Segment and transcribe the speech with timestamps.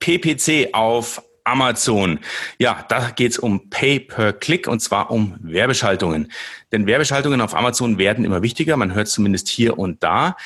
[0.00, 2.20] PPC auf Amazon.
[2.58, 6.30] Ja, da geht's um Pay per Click und zwar um Werbeschaltungen.
[6.72, 10.36] Denn Werbeschaltungen auf Amazon werden immer wichtiger, man hört zumindest hier und da.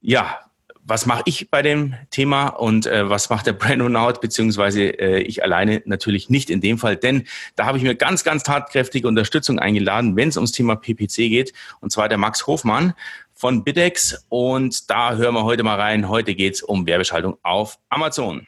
[0.00, 0.38] Ja,
[0.84, 5.20] was mache ich bei dem Thema und äh, was macht der Brandon Out, beziehungsweise äh,
[5.20, 7.24] ich alleine natürlich nicht in dem Fall, denn
[7.54, 11.52] da habe ich mir ganz, ganz tatkräftige Unterstützung eingeladen, wenn es ums Thema PPC geht,
[11.80, 12.94] und zwar der Max Hofmann
[13.32, 16.08] von Bidex und da hören wir heute mal rein.
[16.08, 18.46] Heute geht es um Werbeschaltung auf Amazon.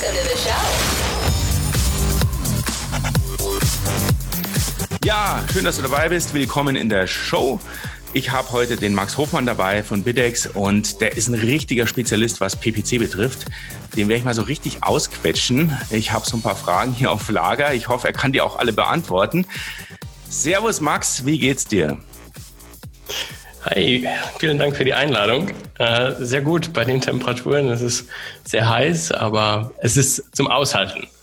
[0.00, 0.50] Welcome to the show.
[5.04, 6.34] Ja, schön, dass du dabei bist.
[6.34, 7.58] Willkommen in der Show.
[8.12, 12.40] Ich habe heute den Max Hofmann dabei von Bidex und der ist ein richtiger Spezialist,
[12.40, 13.46] was PPC betrifft.
[13.96, 15.76] Den werde ich mal so richtig ausquetschen.
[15.90, 17.74] Ich habe so ein paar Fragen hier auf Lager.
[17.74, 19.46] Ich hoffe, er kann die auch alle beantworten.
[20.28, 21.98] Servus Max, wie geht's dir?
[23.70, 25.50] Hi, vielen Dank für die Einladung.
[25.78, 27.68] Äh, sehr gut bei den Temperaturen.
[27.68, 28.08] Es ist
[28.44, 31.06] sehr heiß, aber es ist zum Aushalten.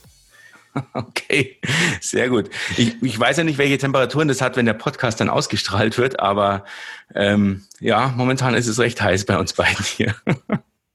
[0.93, 1.57] Okay,
[2.01, 2.49] sehr gut.
[2.75, 6.19] Ich, ich weiß ja nicht, welche Temperaturen das hat, wenn der Podcast dann ausgestrahlt wird,
[6.19, 6.66] aber
[7.13, 10.13] ähm, ja, momentan ist es recht heiß bei uns beiden hier.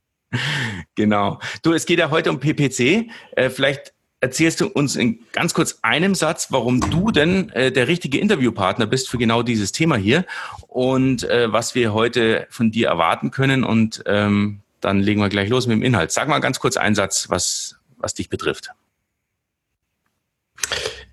[0.97, 1.41] genau.
[1.63, 3.09] Du, es geht ja heute um PPC.
[3.37, 7.89] Äh, vielleicht erzählst du uns in ganz kurz einem Satz, warum du denn äh, der
[7.89, 10.25] richtige Interviewpartner bist für genau dieses Thema hier
[10.69, 13.65] und äh, was wir heute von dir erwarten können.
[13.65, 16.13] Und ähm, dann legen wir gleich los mit dem Inhalt.
[16.13, 18.71] Sag mal ganz kurz einen Satz, was, was dich betrifft.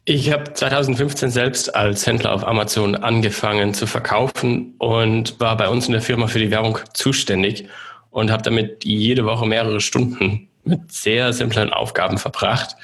[0.10, 5.88] Ich habe 2015 selbst als Händler auf Amazon angefangen zu verkaufen und war bei uns
[5.88, 7.68] in der Firma für die Werbung zuständig
[8.10, 12.76] und habe damit jede Woche mehrere Stunden mit sehr simplen Aufgaben verbracht.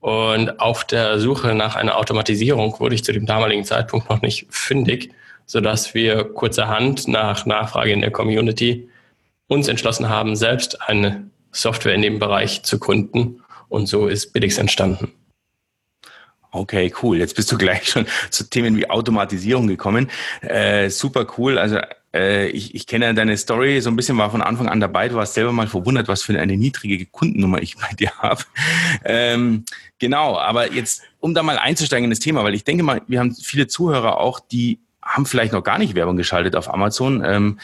[0.00, 4.46] Und auf der Suche nach einer Automatisierung wurde ich zu dem damaligen Zeitpunkt noch nicht
[4.50, 5.12] fündig,
[5.46, 8.88] sodass wir kurzerhand nach Nachfrage in der Community
[9.46, 13.42] uns entschlossen haben, selbst eine Software in dem Bereich zu gründen.
[13.68, 15.12] Und so ist Bidix entstanden.
[16.50, 17.18] Okay, cool.
[17.18, 20.10] Jetzt bist du gleich schon zu Themen wie Automatisierung gekommen.
[20.42, 21.58] Äh, super cool.
[21.58, 21.78] Also
[22.14, 25.08] äh, ich, ich kenne deine Story so ein bisschen, war von Anfang an dabei.
[25.08, 28.42] Du warst selber mal verwundert, was für eine niedrige Kundennummer ich bei dir habe.
[29.04, 29.64] Ähm,
[29.98, 33.20] genau, aber jetzt, um da mal einzusteigen in das Thema, weil ich denke mal, wir
[33.20, 37.24] haben viele Zuhörer auch, die haben vielleicht noch gar nicht Werbung geschaltet auf Amazon.
[37.24, 37.58] Ähm,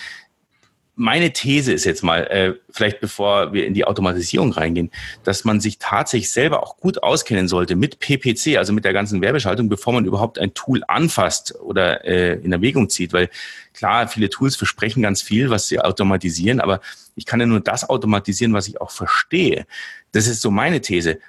[0.98, 4.90] meine These ist jetzt mal, äh, vielleicht bevor wir in die Automatisierung reingehen,
[5.22, 9.22] dass man sich tatsächlich selber auch gut auskennen sollte mit PPC, also mit der ganzen
[9.22, 13.12] Werbeschaltung, bevor man überhaupt ein Tool anfasst oder äh, in Erwägung zieht.
[13.12, 13.30] Weil
[13.74, 16.80] klar, viele Tools versprechen ganz viel, was sie automatisieren, aber
[17.14, 19.66] ich kann ja nur das automatisieren, was ich auch verstehe.
[20.10, 21.20] Das ist so meine These.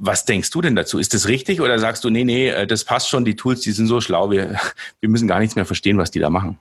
[0.00, 1.00] Was denkst du denn dazu?
[1.00, 3.72] Ist das richtig oder sagst du, nee, nee, äh, das passt schon, die Tools, die
[3.72, 4.60] sind so schlau, wir,
[5.00, 6.60] wir müssen gar nichts mehr verstehen, was die da machen?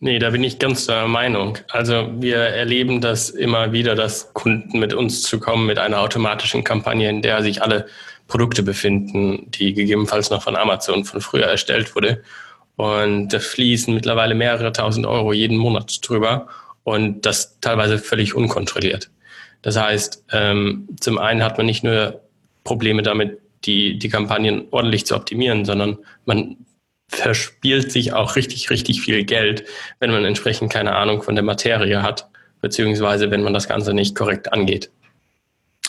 [0.00, 1.58] Nee, da bin ich ganz der Meinung.
[1.70, 6.64] Also wir erleben das immer wieder, dass Kunden mit uns zu kommen mit einer automatischen
[6.64, 7.86] Kampagne, in der sich alle
[8.26, 12.22] Produkte befinden, die gegebenenfalls noch von Amazon von früher erstellt wurde.
[12.76, 16.48] Und da fließen mittlerweile mehrere tausend Euro jeden Monat drüber
[16.84, 19.10] und das teilweise völlig unkontrolliert.
[19.62, 22.20] Das heißt, ähm, zum einen hat man nicht nur
[22.64, 26.56] Probleme damit, die, die Kampagnen ordentlich zu optimieren, sondern man
[27.14, 29.64] verspielt sich auch richtig, richtig viel Geld,
[30.00, 32.28] wenn man entsprechend keine Ahnung von der Materie hat,
[32.60, 34.90] beziehungsweise wenn man das Ganze nicht korrekt angeht.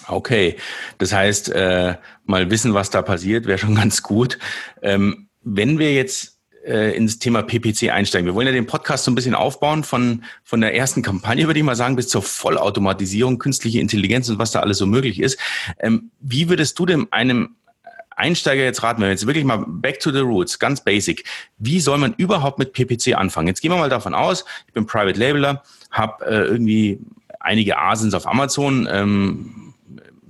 [0.07, 0.57] Okay,
[0.97, 1.95] das heißt, äh,
[2.25, 4.37] mal wissen, was da passiert, wäre schon ganz gut.
[4.81, 9.11] Ähm, wenn wir jetzt äh, ins Thema PPC einsteigen, wir wollen ja den Podcast so
[9.11, 13.39] ein bisschen aufbauen von, von der ersten Kampagne, würde ich mal sagen, bis zur Vollautomatisierung,
[13.39, 15.39] künstliche Intelligenz und was da alles so möglich ist.
[15.79, 17.55] Ähm, wie würdest du denn einem
[18.15, 21.23] Einsteiger jetzt raten, wenn wir jetzt wirklich mal back to the roots, ganz basic.
[21.57, 23.47] Wie soll man überhaupt mit PPC anfangen?
[23.47, 26.99] Jetzt gehen wir mal davon aus, ich bin Private Labeler, habe äh, irgendwie
[27.39, 29.73] einige Asins auf Amazon, ähm,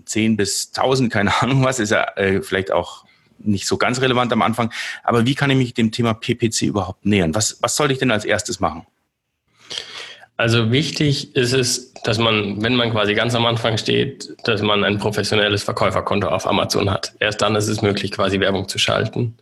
[0.05, 3.05] 10 bis 1000, keine Ahnung was, ist ja äh, vielleicht auch
[3.39, 4.72] nicht so ganz relevant am Anfang.
[5.03, 7.35] Aber wie kann ich mich dem Thema PPC überhaupt nähern?
[7.35, 8.85] Was, was soll ich denn als erstes machen?
[10.38, 14.84] Also wichtig ist es, dass man, wenn man quasi ganz am Anfang steht, dass man
[14.84, 17.14] ein professionelles Verkäuferkonto auf Amazon hat.
[17.20, 19.35] Erst dann ist es möglich, quasi Werbung zu schalten.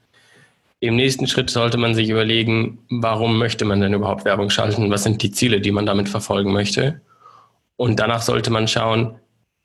[0.82, 4.90] Im nächsten Schritt sollte man sich überlegen, warum möchte man denn überhaupt Werbung schalten?
[4.90, 7.02] Was sind die Ziele, die man damit verfolgen möchte?
[7.78, 9.16] Und danach sollte man schauen,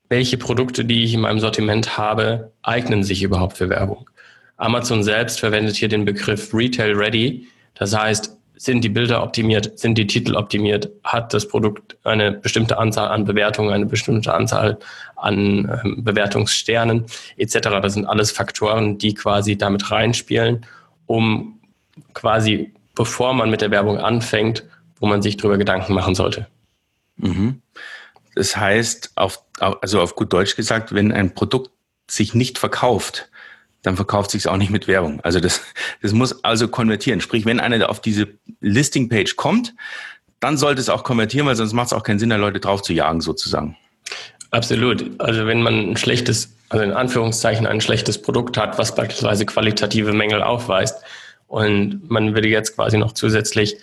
[0.08, 4.08] welche Produkte, die ich in meinem Sortiment habe, eignen sich überhaupt für Werbung.
[4.56, 7.49] Amazon selbst verwendet hier den Begriff Retail Ready.
[7.75, 12.78] Das heißt, sind die Bilder optimiert, sind die Titel optimiert, hat das Produkt eine bestimmte
[12.78, 14.78] Anzahl an Bewertungen, eine bestimmte Anzahl
[15.16, 17.04] an ähm, Bewertungssternen
[17.36, 17.58] etc.
[17.82, 20.64] Das sind alles Faktoren, die quasi damit reinspielen,
[21.06, 21.60] um
[22.14, 24.64] quasi, bevor man mit der Werbung anfängt,
[24.98, 26.46] wo man sich darüber Gedanken machen sollte.
[27.16, 27.60] Mhm.
[28.34, 31.70] Das heißt, auf, also auf gut Deutsch gesagt, wenn ein Produkt
[32.08, 33.28] sich nicht verkauft,
[33.82, 35.20] dann verkauft sich auch nicht mit Werbung.
[35.20, 35.62] Also das,
[36.02, 37.20] das muss also konvertieren.
[37.20, 38.28] Sprich, wenn einer auf diese
[38.61, 39.75] Listing-Page kommt,
[40.40, 42.82] dann sollte es auch konvertieren, weil sonst macht es auch keinen Sinn, da Leute drauf
[42.82, 43.76] zu jagen, sozusagen.
[44.50, 45.05] Absolut.
[45.19, 50.12] Also wenn man ein schlechtes, also in Anführungszeichen ein schlechtes Produkt hat, was beispielsweise qualitative
[50.12, 50.96] Mängel aufweist
[51.46, 53.76] und man würde jetzt quasi noch zusätzlich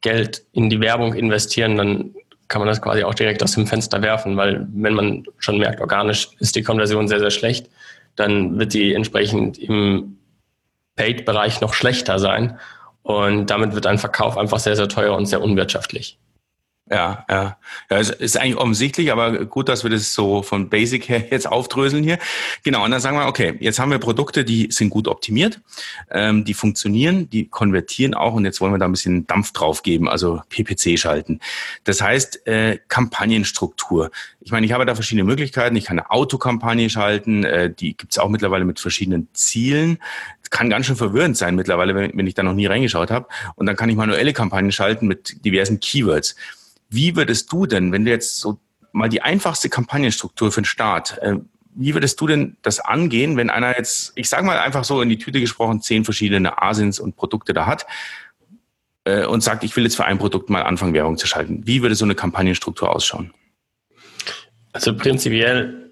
[0.00, 2.14] Geld in die Werbung investieren, dann
[2.48, 5.80] kann man das quasi auch direkt aus dem Fenster werfen, weil wenn man schon merkt,
[5.80, 7.68] organisch ist die Konversion sehr, sehr schlecht,
[8.16, 10.18] dann wird die entsprechend im
[10.96, 12.58] Paid-Bereich noch schlechter sein.
[13.02, 16.18] Und damit wird ein Verkauf einfach sehr, sehr teuer und sehr unwirtschaftlich.
[16.90, 17.56] Ja, ja.
[17.90, 21.46] ja es ist eigentlich offensichtlich, aber gut, dass wir das so von Basic her jetzt
[21.46, 22.18] aufdröseln hier.
[22.62, 25.60] Genau, und dann sagen wir, okay, jetzt haben wir Produkte, die sind gut optimiert,
[26.10, 29.82] ähm, die funktionieren, die konvertieren auch und jetzt wollen wir da ein bisschen Dampf drauf
[29.82, 31.40] geben, also PPC schalten.
[31.84, 34.10] Das heißt, äh, Kampagnenstruktur.
[34.40, 35.76] Ich meine, ich habe da verschiedene Möglichkeiten.
[35.76, 39.98] Ich kann eine Autokampagne schalten, äh, die gibt's auch mittlerweile mit verschiedenen Zielen.
[40.50, 43.26] kann ganz schön verwirrend sein mittlerweile, wenn, wenn ich da noch nie reingeschaut habe.
[43.56, 46.36] Und dann kann ich manuelle Kampagnen schalten mit diversen Keywords.
[46.94, 48.58] Wie würdest du denn, wenn du jetzt so
[48.92, 51.36] mal die einfachste Kampagnenstruktur für den Start, äh,
[51.74, 55.08] wie würdest du denn das angehen, wenn einer jetzt, ich sage mal einfach so in
[55.08, 57.86] die Tüte gesprochen, zehn verschiedene Asins und Produkte da hat
[59.04, 61.66] äh, und sagt, ich will jetzt für ein Produkt mal anfangen, Werbung zu schalten.
[61.66, 63.32] Wie würde so eine Kampagnenstruktur ausschauen?
[64.72, 65.90] Also prinzipiell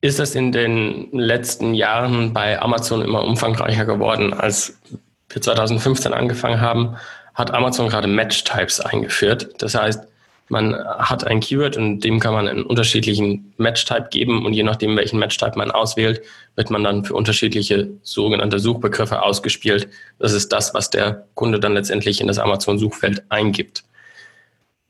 [0.00, 4.34] ist das in den letzten Jahren bei Amazon immer umfangreicher geworden.
[4.34, 4.80] Als
[5.28, 6.96] wir 2015 angefangen haben,
[7.34, 9.54] hat Amazon gerade Match-Types eingeführt.
[9.58, 10.08] Das heißt,
[10.48, 14.96] man hat ein Keyword und dem kann man einen unterschiedlichen Match-Type geben und je nachdem,
[14.96, 16.22] welchen Match-Type man auswählt,
[16.56, 19.88] wird man dann für unterschiedliche sogenannte Suchbegriffe ausgespielt.
[20.18, 23.84] Das ist das, was der Kunde dann letztendlich in das Amazon-Suchfeld eingibt.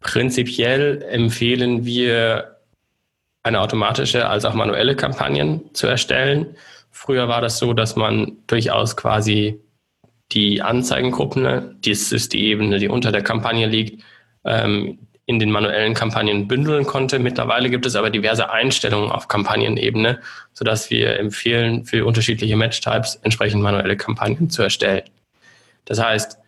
[0.00, 2.56] Prinzipiell empfehlen wir
[3.44, 6.56] eine automatische als auch manuelle Kampagnen zu erstellen.
[6.90, 9.60] Früher war das so, dass man durchaus quasi
[10.32, 14.02] die Anzeigengruppen, das ist die Ebene, die unter der Kampagne liegt,
[14.44, 17.18] ähm, in den manuellen Kampagnen bündeln konnte.
[17.18, 20.20] Mittlerweile gibt es aber diverse Einstellungen auf Kampagnenebene,
[20.52, 25.04] sodass wir empfehlen, für unterschiedliche Match-Types entsprechend manuelle Kampagnen zu erstellen.
[25.84, 26.38] Das heißt,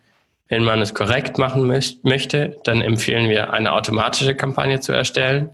[0.47, 1.65] wenn man es korrekt machen
[2.03, 5.49] möchte, dann empfehlen wir, eine automatische Kampagne zu erstellen,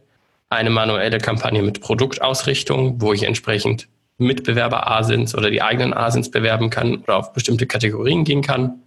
[0.49, 6.97] eine manuelle Kampagne mit Produktausrichtung, wo ich entsprechend Mitbewerber-Asins oder die eigenen Asins bewerben kann
[6.97, 8.80] oder auf bestimmte Kategorien gehen kann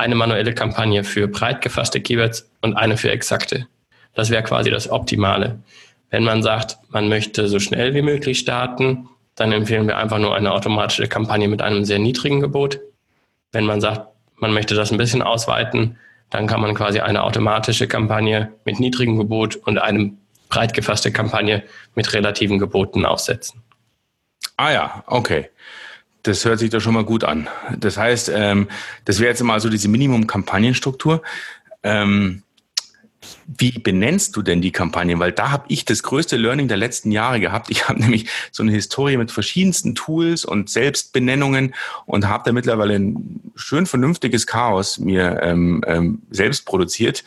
[0.00, 3.66] eine manuelle Kampagne für breit gefasste Keywords und eine für exakte.
[4.14, 5.60] Das wäre quasi das Optimale.
[6.10, 10.34] Wenn man sagt, man möchte so schnell wie möglich starten, dann empfehlen wir einfach nur
[10.34, 12.80] eine automatische Kampagne mit einem sehr niedrigen Gebot.
[13.52, 15.96] Wenn man sagt, man möchte das ein bisschen ausweiten,
[16.30, 20.12] dann kann man quasi eine automatische Kampagne mit niedrigem Gebot und eine
[20.48, 21.62] breit gefasste Kampagne
[21.94, 23.62] mit relativen Geboten aufsetzen.
[24.56, 25.48] Ah ja, okay.
[26.22, 27.48] Das hört sich doch schon mal gut an.
[27.78, 28.68] Das heißt, ähm,
[29.04, 31.22] das wäre jetzt mal so diese Minimum-Kampagnenstruktur.
[31.82, 32.42] Ähm,
[33.46, 35.18] wie benennst du denn die Kampagnen?
[35.18, 37.70] Weil da habe ich das größte Learning der letzten Jahre gehabt.
[37.70, 41.74] Ich habe nämlich so eine Historie mit verschiedensten Tools und Selbstbenennungen
[42.06, 47.24] und habe da mittlerweile ein schön vernünftiges Chaos mir ähm, ähm, selbst produziert.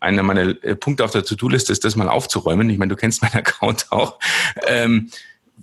[0.00, 2.68] Einer meiner äh, Punkte auf der To-Do-Liste ist, das mal aufzuräumen.
[2.70, 4.18] Ich meine, du kennst meinen Account auch.
[4.66, 5.10] Ähm,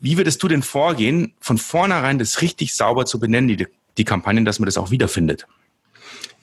[0.01, 4.46] wie würdest du denn vorgehen, von vornherein das richtig sauber zu benennen, die, die Kampagnen,
[4.46, 5.46] dass man das auch wiederfindet?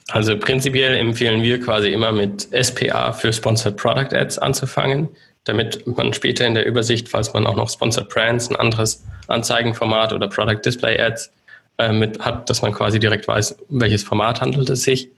[0.09, 5.09] Also prinzipiell empfehlen wir quasi immer mit SPA für Sponsored Product Ads anzufangen,
[5.45, 10.13] damit man später in der Übersicht, falls man auch noch Sponsored Brands, ein anderes Anzeigenformat
[10.13, 11.33] oder Product Display Ads
[11.79, 15.09] äh, mit hat, dass man quasi direkt weiß, um welches Format handelt es sich.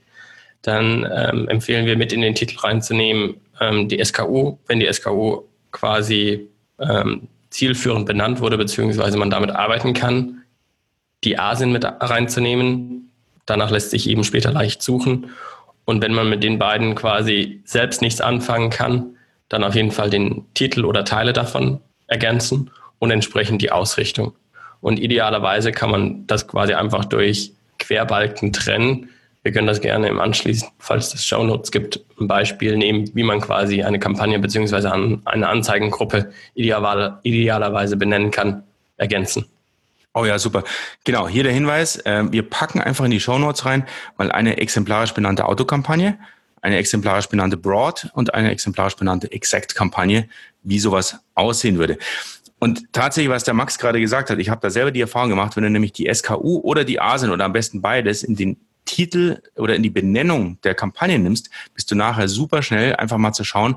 [0.63, 5.43] Dann ähm, empfehlen wir mit in den Titel reinzunehmen ähm, die SKU, wenn die SKU
[5.71, 10.43] quasi ähm, zielführend benannt wurde, beziehungsweise man damit arbeiten kann,
[11.23, 13.11] die ASIN mit reinzunehmen.
[13.45, 15.31] Danach lässt sich eben später leicht suchen.
[15.85, 19.15] Und wenn man mit den beiden quasi selbst nichts anfangen kann,
[19.49, 24.33] dann auf jeden Fall den Titel oder Teile davon ergänzen und entsprechend die Ausrichtung.
[24.81, 29.09] Und idealerweise kann man das quasi einfach durch Querbalken trennen,
[29.43, 33.23] wir können das gerne im Anschließen, falls es Show Notes gibt, ein Beispiel nehmen, wie
[33.23, 38.63] man quasi eine Kampagne beziehungsweise eine Anzeigengruppe idealerweise benennen kann,
[38.97, 39.45] ergänzen.
[40.13, 40.63] Oh ja, super.
[41.03, 41.97] Genau, hier der Hinweis.
[41.97, 46.17] Äh, wir packen einfach in die Show Notes rein mal eine exemplarisch benannte Autokampagne,
[46.61, 50.27] eine exemplarisch benannte Broad und eine exemplarisch benannte Exact-Kampagne,
[50.63, 51.97] wie sowas aussehen würde.
[52.59, 55.55] Und tatsächlich, was der Max gerade gesagt hat, ich habe da selber die Erfahrung gemacht,
[55.55, 58.57] wenn du nämlich die SKU oder die ASIN oder am besten beides in den
[58.89, 63.33] Titel oder in die Benennung der Kampagne nimmst, bist du nachher super schnell einfach mal
[63.33, 63.75] zu schauen,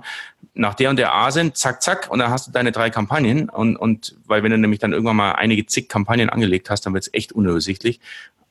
[0.54, 3.50] nach der und der ASIN, zack, zack, und dann hast du deine drei Kampagnen.
[3.50, 6.94] Und, und weil wenn du nämlich dann irgendwann mal einige zig Kampagnen angelegt hast, dann
[6.94, 8.00] wird es echt unübersichtlich.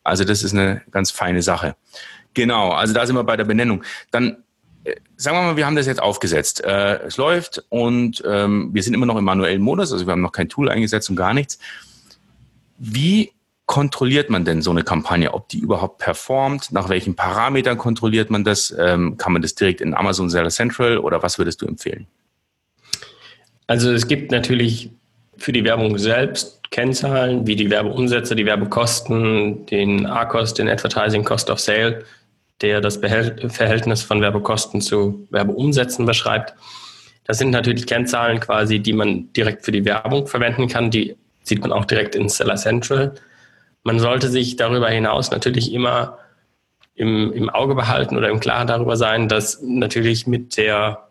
[0.03, 1.75] Also das ist eine ganz feine Sache.
[2.35, 3.83] Genau, also da sind wir bei der Benennung.
[4.11, 4.43] Dann
[4.83, 6.63] äh, sagen wir mal, wir haben das jetzt aufgesetzt.
[6.63, 10.21] Äh, es läuft und ähm, wir sind immer noch im manuellen Modus, also wir haben
[10.21, 11.57] noch kein Tool eingesetzt und gar nichts.
[12.77, 13.31] Wie
[13.71, 16.73] kontrolliert man denn so eine Kampagne, ob die überhaupt performt?
[16.73, 18.75] Nach welchen Parametern kontrolliert man das?
[18.77, 22.05] Ähm, kann man das direkt in Amazon Seller Central oder was würdest du empfehlen?
[23.67, 24.91] Also es gibt natürlich
[25.37, 31.49] für die Werbung selbst Kennzahlen wie die Werbeumsätze, die Werbekosten, den A-Cost, den Advertising Cost
[31.49, 32.03] of Sale,
[32.59, 36.55] der das Verhältnis von Werbekosten zu Werbeumsätzen beschreibt.
[37.23, 40.91] Das sind natürlich Kennzahlen quasi, die man direkt für die Werbung verwenden kann.
[40.91, 43.15] Die sieht man auch direkt in Seller Central.
[43.83, 46.19] Man sollte sich darüber hinaus natürlich immer
[46.95, 51.07] im, im Auge behalten oder im Klaren darüber sein, dass natürlich mit der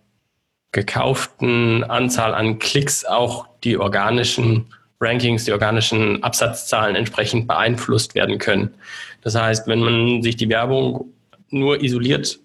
[0.72, 4.66] gekauften Anzahl an Klicks auch die organischen
[5.00, 8.74] Rankings, die organischen Absatzzahlen entsprechend beeinflusst werden können.
[9.22, 11.12] Das heißt, wenn man sich die Werbung
[11.48, 12.38] nur isoliert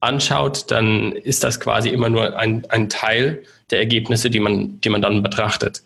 [0.00, 4.90] anschaut, dann ist das quasi immer nur ein, ein Teil der Ergebnisse, die man, die
[4.90, 5.82] man dann betrachtet.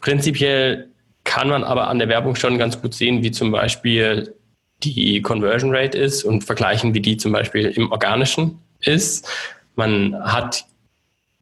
[0.00, 0.88] Prinzipiell
[1.24, 4.34] kann man aber an der Werbung schon ganz gut sehen, wie zum Beispiel
[4.82, 9.28] die Conversion Rate ist und vergleichen, wie die zum Beispiel im Organischen ist.
[9.76, 10.64] Man hat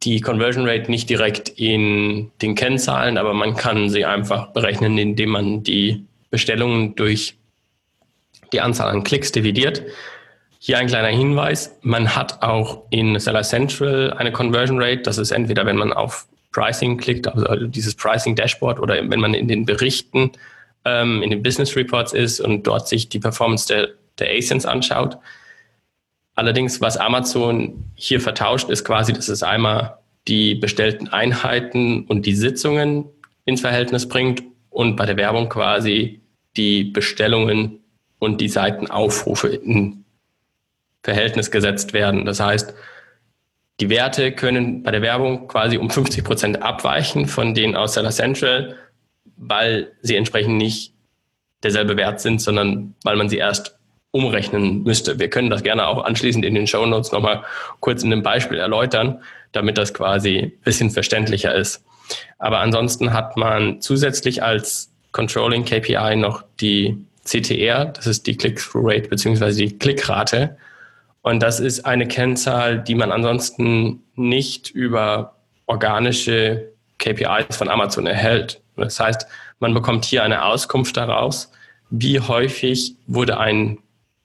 [0.03, 5.29] die Conversion Rate nicht direkt in den Kennzahlen, aber man kann sie einfach berechnen, indem
[5.29, 7.35] man die Bestellungen durch
[8.53, 9.83] die Anzahl an Klicks dividiert.
[10.59, 11.77] Hier ein kleiner Hinweis.
[11.81, 15.01] Man hat auch in Seller Central eine Conversion Rate.
[15.01, 19.33] Das ist entweder, wenn man auf Pricing klickt, also dieses Pricing Dashboard oder wenn man
[19.33, 20.31] in den Berichten,
[20.85, 23.89] ähm, in den Business Reports ist und dort sich die Performance der,
[24.19, 25.17] der ASINs anschaut.
[26.35, 32.35] Allerdings, was Amazon hier vertauscht, ist quasi, dass es einmal die bestellten Einheiten und die
[32.35, 33.05] Sitzungen
[33.45, 36.21] ins Verhältnis bringt und bei der Werbung quasi
[36.57, 37.79] die Bestellungen
[38.19, 40.05] und die Seitenaufrufe in
[41.03, 42.25] Verhältnis gesetzt werden.
[42.25, 42.73] Das heißt,
[43.81, 48.11] die Werte können bei der Werbung quasi um 50 Prozent abweichen von denen aus Seller
[48.11, 48.75] Central,
[49.37, 50.93] weil sie entsprechend nicht
[51.63, 53.77] derselbe Wert sind, sondern weil man sie erst
[54.11, 55.19] umrechnen müsste.
[55.19, 57.43] Wir können das gerne auch anschließend in den Show Notes nochmal
[57.79, 61.83] kurz in einem Beispiel erläutern, damit das quasi ein bisschen verständlicher ist.
[62.37, 69.09] Aber ansonsten hat man zusätzlich als Controlling KPI noch die CTR, das ist die Click-Through-Rate
[69.09, 70.57] beziehungsweise die Klickrate.
[71.21, 75.35] Und das ist eine Kennzahl, die man ansonsten nicht über
[75.67, 78.61] organische KPIs von Amazon erhält.
[78.75, 79.27] Das heißt,
[79.59, 81.51] man bekommt hier eine Auskunft daraus,
[81.89, 83.77] wie häufig wurde ein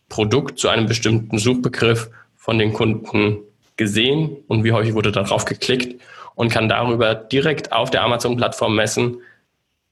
[0.09, 3.39] Produkt zu einem bestimmten Suchbegriff von den Kunden
[3.77, 6.01] gesehen und wie häufig wurde darauf geklickt
[6.35, 9.19] und kann darüber direkt auf der Amazon-Plattform messen,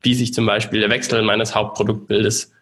[0.03, 2.53] wie sich zum Beispiel der Wechsel meines Hauptproduktbildes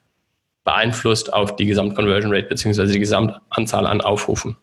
[0.64, 4.56] beeinflusst auf die Gesamtconversion Rate beziehungsweise die Gesamtanzahl an Aufrufen.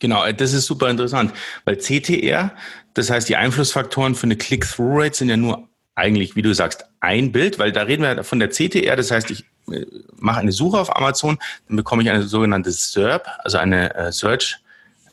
[0.00, 1.32] Genau, äh, das ist super interessant,
[1.64, 2.52] weil CTR,
[2.94, 7.32] das heißt die Einflussfaktoren für eine Click-Through-Rate sind ja nur eigentlich, wie du sagst, ein
[7.32, 9.84] Bild, weil da reden wir von der CTR, das heißt, ich äh,
[10.16, 11.38] mache eine Suche auf Amazon,
[11.68, 14.58] dann bekomme ich eine sogenannte SERP, also eine äh, Search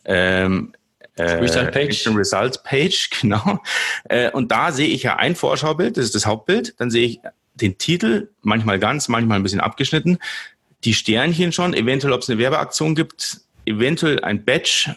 [0.06, 0.74] ähm,
[1.15, 2.08] äh, Result Page.
[2.08, 3.60] Results Page, genau.
[4.06, 7.20] Äh, und da sehe ich ja ein Vorschaubild, das ist das Hauptbild, dann sehe ich
[7.61, 10.19] den Titel, manchmal ganz, manchmal ein bisschen abgeschnitten,
[10.83, 14.95] die Sternchen schon, eventuell ob es eine Werbeaktion gibt, eventuell ein Badge,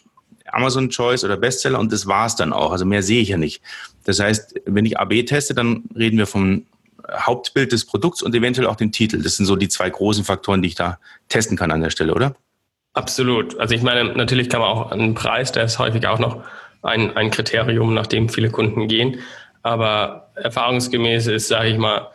[0.52, 2.72] Amazon Choice oder Bestseller und das war's dann auch.
[2.72, 3.62] Also mehr sehe ich ja nicht.
[4.04, 6.66] Das heißt, wenn ich AB teste, dann reden wir vom
[7.12, 9.22] Hauptbild des Produkts und eventuell auch den Titel.
[9.22, 10.98] Das sind so die zwei großen Faktoren, die ich da
[11.28, 12.34] testen kann an der Stelle, oder?
[12.92, 13.58] Absolut.
[13.58, 16.42] Also ich meine, natürlich kann man auch einen Preis, der ist häufig auch noch
[16.82, 19.20] ein, ein Kriterium, nach dem viele Kunden gehen.
[19.62, 22.08] Aber erfahrungsgemäß ist, sage ich mal,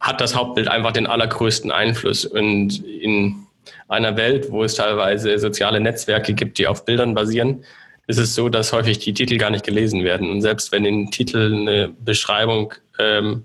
[0.00, 2.24] hat das Hauptbild einfach den allergrößten Einfluss.
[2.24, 3.46] Und in
[3.88, 7.64] einer Welt, wo es teilweise soziale Netzwerke gibt, die auf Bildern basieren,
[8.06, 10.30] ist es so, dass häufig die Titel gar nicht gelesen werden.
[10.30, 13.44] Und selbst wenn in Titel eine Beschreibung ähm,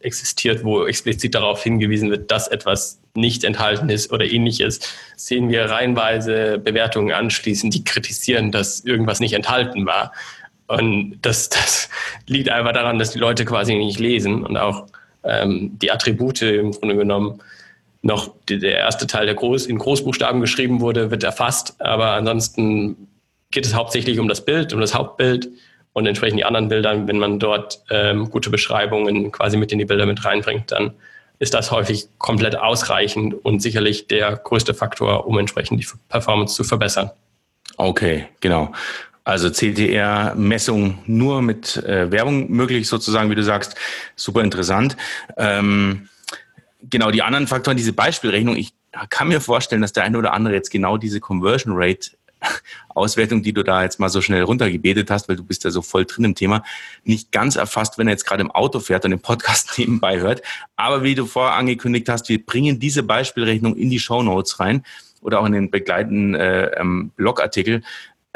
[0.00, 4.80] existiert, wo explizit darauf hingewiesen wird, dass etwas nicht enthalten ist oder ähnliches,
[5.16, 10.12] sehen wir reihenweise Bewertungen anschließen, die kritisieren, dass irgendwas nicht enthalten war.
[10.66, 11.88] Und das, das
[12.26, 14.86] liegt einfach daran, dass die Leute quasi nicht lesen und auch
[15.26, 17.40] ähm, die Attribute im Grunde genommen
[18.02, 21.80] noch die, der erste Teil, der groß, in Großbuchstaben geschrieben wurde, wird erfasst.
[21.80, 23.08] Aber ansonsten
[23.50, 25.48] geht es hauptsächlich um das Bild, um das Hauptbild
[25.92, 27.06] und entsprechend die anderen Bilder.
[27.06, 30.92] Wenn man dort ähm, gute Beschreibungen quasi mit in die Bilder mit reinbringt, dann
[31.38, 36.64] ist das häufig komplett ausreichend und sicherlich der größte Faktor, um entsprechend die Performance zu
[36.64, 37.10] verbessern.
[37.76, 38.72] Okay, genau.
[39.26, 43.74] Also CTR-Messung nur mit äh, Werbung möglich, sozusagen, wie du sagst.
[44.14, 44.96] Super interessant.
[45.36, 46.08] Ähm,
[46.88, 48.72] genau, die anderen Faktoren, diese Beispielrechnung, ich
[49.10, 52.10] kann mir vorstellen, dass der eine oder andere jetzt genau diese Conversion Rate
[52.88, 55.82] Auswertung, die du da jetzt mal so schnell runtergebetet hast, weil du bist ja so
[55.82, 56.62] voll drin im Thema,
[57.02, 60.40] nicht ganz erfasst, wenn er jetzt gerade im Auto fährt und den Podcast nebenbei hört.
[60.76, 64.84] Aber wie du vorher angekündigt hast, wir bringen diese Beispielrechnung in die Show Notes rein
[65.20, 67.82] oder auch in den begleitenden äh, ähm, Blogartikel.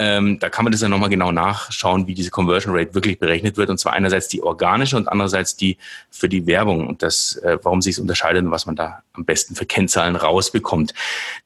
[0.03, 3.59] Ähm, da kann man das ja nochmal genau nachschauen, wie diese Conversion Rate wirklich berechnet
[3.59, 3.69] wird.
[3.69, 5.77] Und zwar einerseits die organische und andererseits die
[6.11, 9.27] für die Werbung und das, äh, warum sich es unterscheidet und was man da am
[9.27, 10.95] besten für Kennzahlen rausbekommt.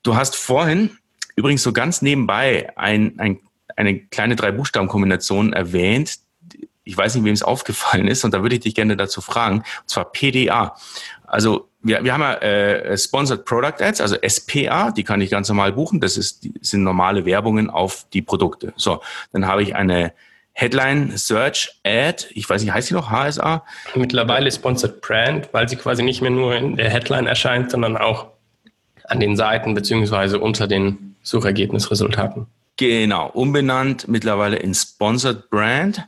[0.04, 0.90] Du hast vorhin
[1.34, 3.40] übrigens so ganz nebenbei ein, ein,
[3.74, 6.20] eine kleine Drei-Buchstaben-Kombination erwähnt.
[6.84, 9.64] Ich weiß nicht, wem es aufgefallen ist, und da würde ich dich gerne dazu fragen,
[9.80, 10.76] und zwar PDA.
[11.26, 15.48] Also wir, wir haben ja äh, Sponsored Product Ads, also SPA, die kann ich ganz
[15.48, 16.00] normal buchen.
[16.00, 18.72] Das ist, sind normale Werbungen auf die Produkte.
[18.76, 20.12] So, dann habe ich eine
[20.52, 23.64] Headline Search Ad, ich weiß nicht, heißt sie noch HSA?
[23.94, 28.28] Mittlerweile Sponsored Brand, weil sie quasi nicht mehr nur in der Headline erscheint, sondern auch
[29.04, 32.46] an den Seiten beziehungsweise unter den Suchergebnisresultaten.
[32.76, 36.06] Genau, umbenannt mittlerweile in Sponsored Brand.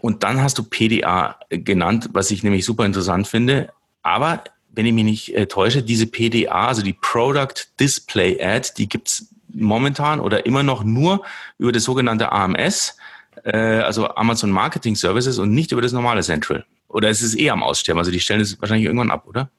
[0.00, 3.72] Und dann hast du PDA genannt, was ich nämlich super interessant finde.
[4.02, 4.42] Aber
[4.72, 9.28] wenn ich mich nicht äh, täusche, diese PDA, also die Product Display Ad, die gibt's
[9.52, 11.22] momentan oder immer noch nur
[11.58, 12.96] über das sogenannte AMS,
[13.44, 16.64] äh, also Amazon Marketing Services und nicht über das normale Central.
[16.88, 17.98] Oder ist es eh am Aussterben?
[17.98, 19.50] Also die stellen es wahrscheinlich irgendwann ab, oder?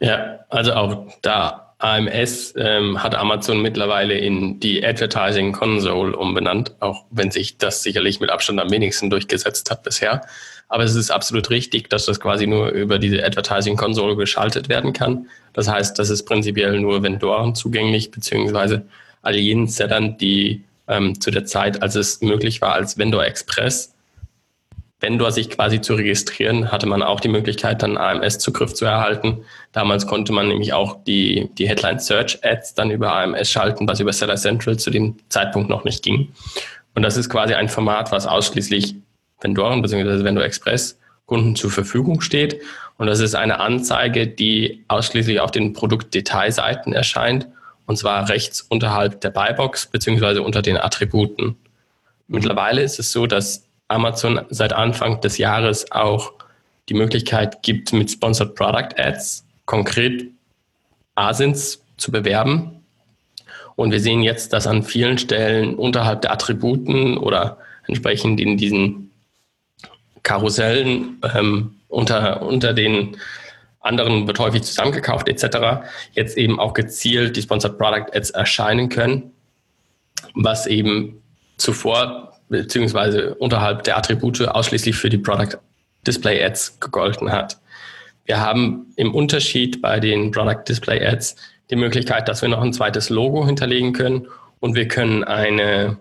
[0.00, 7.04] Ja, also auch da AMS ähm, hat Amazon mittlerweile in die Advertising Console umbenannt, auch
[7.10, 10.22] wenn sich das sicherlich mit Abstand am wenigsten durchgesetzt hat bisher.
[10.68, 14.92] Aber es ist absolut richtig, dass das quasi nur über diese Advertising Console geschaltet werden
[14.92, 15.26] kann.
[15.54, 18.82] Das heißt, das ist prinzipiell nur Vendoren zugänglich, beziehungsweise
[19.22, 23.94] all jenen Sellern, die ähm, zu der Zeit, als es möglich war, als Vendor Express
[25.00, 29.44] Vendor sich quasi zu registrieren, hatte man auch die Möglichkeit, dann AMS-Zugriff zu erhalten.
[29.72, 34.00] Damals konnte man nämlich auch die, die Headline Search Ads dann über AMS schalten, was
[34.00, 36.32] über Seller Central zu dem Zeitpunkt noch nicht ging.
[36.96, 38.96] Und das ist quasi ein Format, was ausschließlich
[39.40, 40.24] Vendoren bzw.
[40.24, 42.60] Vendor Express Kunden zur Verfügung steht.
[42.96, 47.46] Und das ist eine Anzeige, die ausschließlich auf den Produktdetailseiten erscheint.
[47.86, 50.40] Und zwar rechts unterhalb der Buybox bzw.
[50.40, 51.56] unter den Attributen.
[52.26, 56.32] Mittlerweile ist es so, dass Amazon seit Anfang des Jahres auch
[56.88, 60.26] die Möglichkeit gibt, mit Sponsored Product Ads konkret
[61.14, 62.82] Asins zu bewerben.
[63.76, 69.07] Und wir sehen jetzt, dass an vielen Stellen unterhalb der Attributen oder entsprechend in diesen
[70.28, 73.16] Karussellen ähm, unter, unter den
[73.80, 75.88] anderen wird häufig zusammengekauft etc.
[76.12, 79.32] jetzt eben auch gezielt die Sponsored Product Ads erscheinen können,
[80.34, 81.22] was eben
[81.56, 85.56] zuvor beziehungsweise unterhalb der Attribute ausschließlich für die Product
[86.06, 87.58] Display Ads gegolten hat.
[88.26, 91.36] Wir haben im Unterschied bei den Product Display Ads
[91.70, 94.28] die Möglichkeit, dass wir noch ein zweites Logo hinterlegen können
[94.60, 95.96] und wir können eine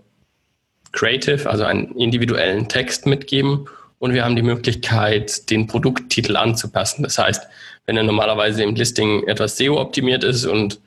[0.91, 3.67] Creative, also einen individuellen Text mitgeben
[3.99, 7.03] und wir haben die Möglichkeit, den Produkttitel anzupassen.
[7.03, 7.47] Das heißt,
[7.85, 10.79] wenn er normalerweise im Listing etwas SEO optimiert ist und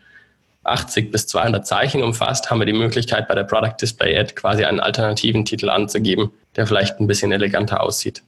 [0.65, 4.65] 80 bis 200 Zeichen umfasst, haben wir die Möglichkeit, bei der Product Display Ad quasi
[4.65, 8.23] einen alternativen Titel anzugeben, der vielleicht ein bisschen eleganter aussieht.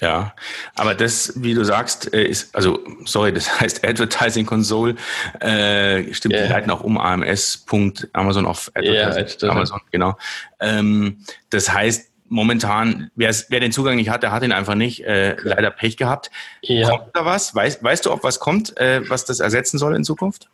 [0.00, 0.34] Ja,
[0.74, 4.96] aber das, wie du sagst, äh, ist, also, sorry, das heißt Advertising Console,
[5.40, 6.46] äh, stimmt, yeah.
[6.46, 10.16] die leiten auch um AMS.Amazon auf Advertising, yeah, Amazon, genau.
[10.58, 11.18] Ähm,
[11.50, 15.70] das heißt, momentan, wer den Zugang nicht hat, der hat ihn einfach nicht, äh, leider
[15.70, 16.30] Pech gehabt.
[16.62, 16.88] Ja.
[16.88, 17.54] Kommt da was?
[17.54, 20.48] Weißt, weißt du, ob was kommt, äh, was das ersetzen soll in Zukunft?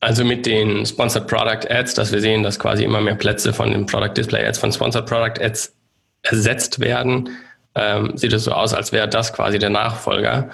[0.00, 3.70] Also mit den Sponsored Product Ads, dass wir sehen, dass quasi immer mehr Plätze von
[3.70, 5.74] den Product Display Ads, von Sponsored Product Ads
[6.22, 7.28] ersetzt werden,
[7.74, 10.48] ähm, sieht es so aus, als wäre das quasi der Nachfolger.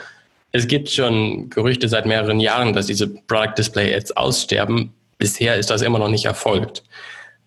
[0.51, 4.93] Es gibt schon Gerüchte seit mehreren Jahren, dass diese Product Display Ads aussterben.
[5.19, 6.83] Bisher ist das immer noch nicht erfolgt.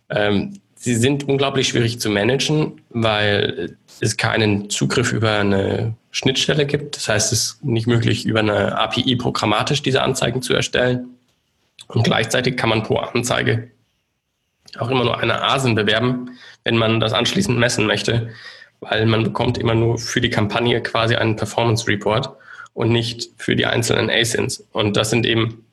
[0.10, 6.96] Ähm, sie sind unglaublich schwierig zu managen, weil es keinen Zugriff über eine Schnittstelle gibt.
[6.96, 11.18] Das heißt, es ist nicht möglich, über eine API programmatisch diese Anzeigen zu erstellen.
[11.88, 13.72] Und gleichzeitig kann man pro Anzeige
[14.78, 18.30] auch immer nur eine ASIN bewerben, wenn man das anschließend messen möchte,
[18.80, 22.30] weil man bekommt immer nur für die Kampagne quasi einen Performance Report
[22.74, 24.66] und nicht für die einzelnen ASINs.
[24.72, 25.66] Und das sind eben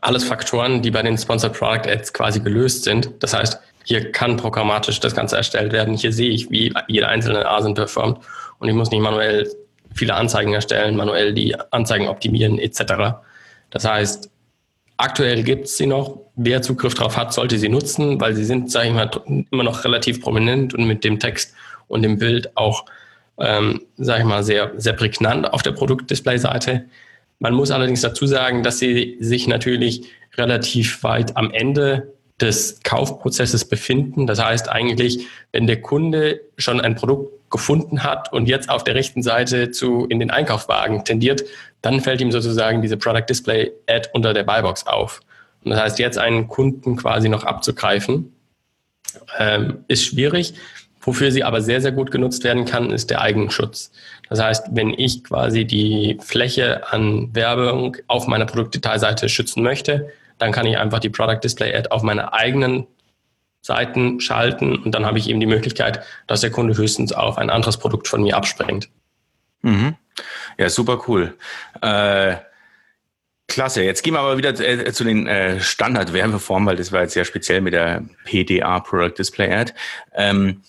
[0.00, 3.10] alles Faktoren, die bei den Sponsored Product Ads quasi gelöst sind.
[3.20, 5.94] Das heißt, hier kann programmatisch das Ganze erstellt werden.
[5.94, 8.18] Hier sehe ich, wie jede einzelne ASIN performt
[8.58, 9.50] und ich muss nicht manuell
[9.94, 13.20] viele Anzeigen erstellen, manuell die Anzeigen optimieren etc.
[13.70, 14.30] Das heißt,
[14.96, 16.20] aktuell gibt es sie noch.
[16.36, 19.10] Wer Zugriff darauf hat, sollte sie nutzen, weil sie sind, sage ich mal,
[19.50, 21.54] immer noch relativ prominent und mit dem Text
[21.88, 22.86] und dem Bild auch,
[23.38, 26.86] ähm, sage ich mal, sehr, sehr prägnant auf der Produktdisplay-Seite.
[27.38, 30.04] Man muss allerdings dazu sagen, dass sie sich natürlich
[30.36, 34.26] relativ weit am Ende des Kaufprozesses befinden.
[34.26, 38.94] Das heißt eigentlich, wenn der Kunde schon ein Produkt gefunden hat und jetzt auf der
[38.94, 41.44] rechten Seite zu in den Einkaufswagen tendiert,
[41.82, 45.20] dann fällt ihm sozusagen diese Product Display Ad unter der Buybox auf.
[45.64, 48.34] Und das heißt, jetzt einen Kunden quasi noch abzugreifen,
[49.38, 50.54] ähm, ist schwierig.
[51.04, 53.90] Wofür sie aber sehr, sehr gut genutzt werden kann, ist der Eigenschutz.
[54.28, 60.10] Das heißt, wenn ich quasi die Fläche an Werbung auf meiner Produktdetailseite schützen möchte,
[60.42, 62.88] dann kann ich einfach die Product Display Ad auf meine eigenen
[63.60, 67.48] Seiten schalten und dann habe ich eben die Möglichkeit, dass der Kunde höchstens auf ein
[67.48, 68.88] anderes Produkt von mir abspringt.
[69.62, 69.94] Mhm.
[70.58, 71.38] Ja, super cool.
[71.80, 72.36] Äh,
[73.46, 73.84] klasse.
[73.84, 77.24] Jetzt gehen wir aber wieder äh, zu den äh, Standard-Werbeformen, weil das war jetzt sehr
[77.24, 79.72] speziell mit der PDA, Product Display Ad.
[80.12, 80.62] Ähm,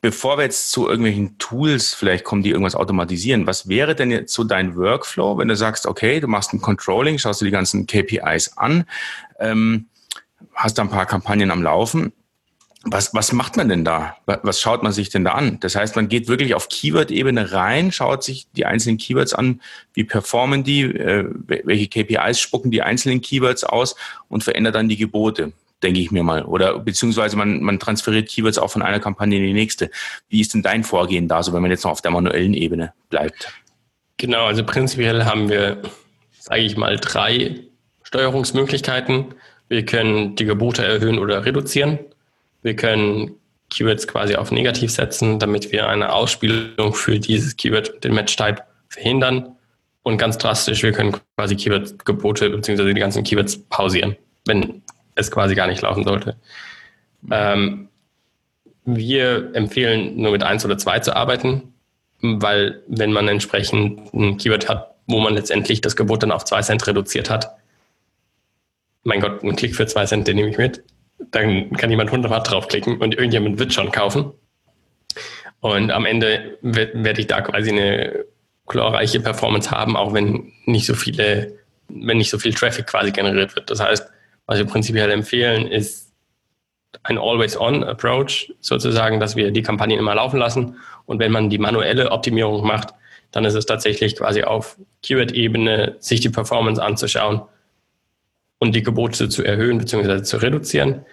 [0.00, 4.32] bevor wir jetzt zu irgendwelchen Tools vielleicht kommen, die irgendwas automatisieren, was wäre denn jetzt
[4.32, 7.86] so dein Workflow, wenn du sagst, okay, du machst ein Controlling, schaust dir die ganzen
[7.86, 8.84] KPIs an,
[9.38, 9.86] ähm,
[10.54, 12.12] hast da ein paar Kampagnen am Laufen.
[12.84, 14.16] Was, was macht man denn da?
[14.24, 15.60] Was schaut man sich denn da an?
[15.60, 19.60] Das heißt, man geht wirklich auf Keyword-Ebene rein, schaut sich die einzelnen Keywords an,
[19.92, 23.96] wie performen die, äh, welche KPIs spucken die einzelnen Keywords aus
[24.30, 25.52] und verändert dann die Gebote,
[25.82, 26.44] denke ich mir mal.
[26.44, 29.90] Oder beziehungsweise man, man transferiert Keywords auch von einer Kampagne in die nächste.
[30.28, 32.92] Wie ist denn dein Vorgehen da, so wenn man jetzt noch auf der manuellen Ebene
[33.08, 33.52] bleibt?
[34.16, 35.82] Genau, also prinzipiell haben wir,
[36.38, 37.60] sage ich mal, drei
[38.02, 39.34] Steuerungsmöglichkeiten.
[39.68, 41.98] Wir können die Gebote erhöhen oder reduzieren.
[42.62, 43.36] Wir können
[43.70, 49.56] Keywords quasi auf negativ setzen, damit wir eine Ausspielung für dieses Keyword, den Match-Type, verhindern.
[50.02, 52.92] Und ganz drastisch, wir können quasi Keyword-Gebote bzw.
[52.92, 54.16] die ganzen Keywords pausieren,
[54.46, 54.82] wenn
[55.14, 56.36] es quasi gar nicht laufen sollte.
[57.30, 57.88] Ähm,
[58.84, 61.74] wir empfehlen nur mit eins oder zwei zu arbeiten,
[62.20, 66.62] weil wenn man entsprechend ein Keyword hat, wo man letztendlich das Gebot dann auf zwei
[66.62, 67.56] Cent reduziert hat,
[69.02, 70.82] mein Gott, ein Klick für zwei Cent, den nehme ich mit.
[71.30, 74.32] Dann kann jemand hundertmal draufklicken und irgendjemand wird schon kaufen.
[75.60, 78.24] Und am Ende werde ich da quasi eine
[78.66, 83.54] glorreiche Performance haben, auch wenn nicht so viele, wenn nicht so viel Traffic quasi generiert
[83.56, 83.70] wird.
[83.70, 84.08] Das heißt,
[84.50, 86.12] was wir prinzipiell empfehlen, ist
[87.04, 90.74] ein Always-On-Approach, sozusagen, dass wir die Kampagnen immer laufen lassen.
[91.06, 92.88] Und wenn man die manuelle Optimierung macht,
[93.30, 97.42] dann ist es tatsächlich quasi auf Keyword-Ebene, sich die Performance anzuschauen
[98.58, 100.24] und die Gebote zu erhöhen bzw.
[100.24, 101.06] zu reduzieren.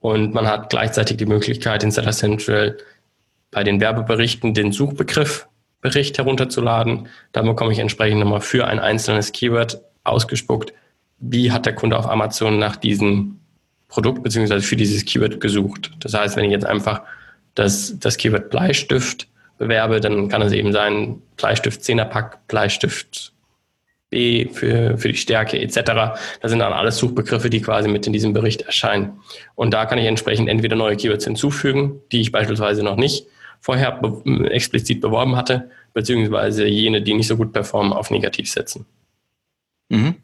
[0.00, 2.76] Und man hat gleichzeitig die Möglichkeit, in Seller Central
[3.50, 7.08] bei den Werbeberichten den Suchbegriffbericht herunterzuladen.
[7.32, 10.74] Da bekomme ich entsprechend nochmal für ein einzelnes Keyword ausgespuckt,
[11.22, 13.38] wie hat der Kunde auf Amazon nach diesem
[13.88, 14.60] Produkt bzw.
[14.60, 15.90] für dieses Keyword gesucht.
[16.00, 17.02] Das heißt, wenn ich jetzt einfach
[17.54, 23.32] das, das Keyword Bleistift bewerbe, dann kann es eben sein Bleistift 10er Pack, Bleistift
[24.10, 25.76] B für, für die Stärke etc.
[26.40, 29.20] Das sind dann alles Suchbegriffe, die quasi mit in diesem Bericht erscheinen.
[29.54, 33.26] Und da kann ich entsprechend entweder neue Keywords hinzufügen, die ich beispielsweise noch nicht
[33.60, 38.86] vorher be explizit beworben hatte, beziehungsweise jene, die nicht so gut performen, auf negativ setzen.
[39.92, 40.14] Mhm.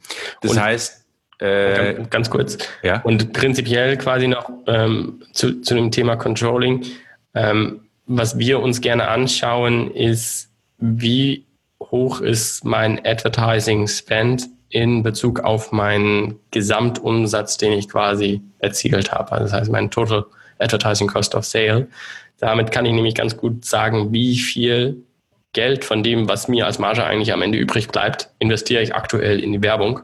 [0.40, 1.04] Das Und heißt,
[1.38, 2.58] äh, ganz, ganz, kurz.
[2.82, 3.00] Ja?
[3.02, 6.84] Und prinzipiell quasi noch ähm, zu, zu dem Thema Controlling.
[7.34, 11.44] Ähm, was wir uns gerne anschauen, ist, wie
[11.80, 19.32] hoch ist mein Advertising Spend in Bezug auf meinen Gesamtumsatz, den ich quasi erzielt habe.
[19.32, 20.24] Also das heißt, mein Total
[20.58, 21.88] Advertising Cost of Sale.
[22.38, 25.02] Damit kann ich nämlich ganz gut sagen, wie viel
[25.52, 29.40] Geld von dem, was mir als Marge eigentlich am Ende übrig bleibt, investiere ich aktuell
[29.40, 30.00] in die Werbung.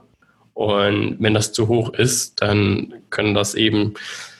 [0.54, 3.94] Und wenn das zu hoch ist, dann können das eben,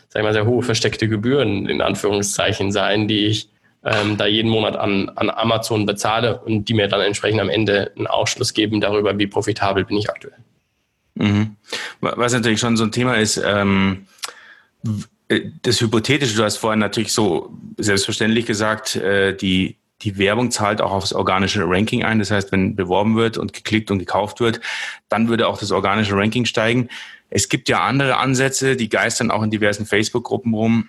[0.08, 3.48] sag ich mal, sehr hohe versteckte Gebühren in Anführungszeichen sein, die ich
[3.84, 7.92] ähm, da jeden Monat an, an Amazon bezahle und die mir dann entsprechend am Ende
[7.96, 10.38] einen Ausschluss geben darüber, wie profitabel bin ich aktuell.
[11.16, 11.56] Mhm.
[12.00, 14.06] Was natürlich schon so ein Thema ist, ähm,
[15.62, 20.92] das Hypothetische, du hast vorhin natürlich so selbstverständlich gesagt, äh, die, die Werbung zahlt auch
[20.92, 22.18] aufs organische Ranking ein.
[22.18, 24.60] Das heißt, wenn beworben wird und geklickt und gekauft wird,
[25.08, 26.88] dann würde auch das organische Ranking steigen.
[27.30, 30.88] Es gibt ja andere Ansätze, die geistern auch in diversen Facebook-Gruppen rum,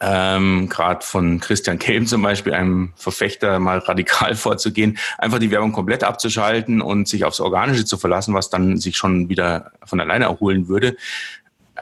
[0.00, 5.72] ähm, gerade von Christian Kelm zum Beispiel, einem Verfechter, mal radikal vorzugehen, einfach die Werbung
[5.72, 10.24] komplett abzuschalten und sich aufs Organische zu verlassen, was dann sich schon wieder von alleine
[10.24, 10.96] erholen würde.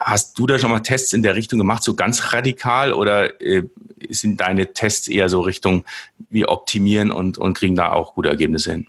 [0.05, 3.63] Hast du da schon mal Tests in der Richtung gemacht, so ganz radikal, oder äh,
[4.09, 5.85] sind deine Tests eher so Richtung,
[6.29, 8.87] wir optimieren und, und kriegen da auch gute Ergebnisse hin?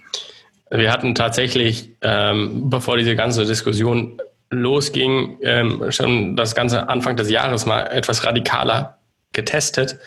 [0.70, 7.30] Wir hatten tatsächlich, ähm, bevor diese ganze Diskussion losging, ähm, schon das ganze Anfang des
[7.30, 8.98] Jahres mal etwas radikaler
[9.32, 9.98] getestet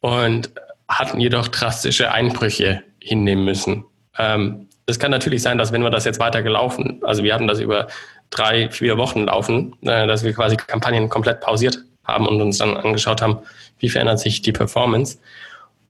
[0.00, 0.50] und
[0.88, 3.84] hatten jedoch drastische Einbrüche hinnehmen müssen.
[4.18, 7.46] Ähm, es kann natürlich sein, dass wenn wir das jetzt weiter gelaufen, also wir hatten
[7.46, 7.86] das über
[8.30, 12.76] drei, vier Wochen laufen, äh, dass wir quasi Kampagnen komplett pausiert haben und uns dann
[12.76, 13.38] angeschaut haben,
[13.78, 15.18] wie verändert sich die Performance.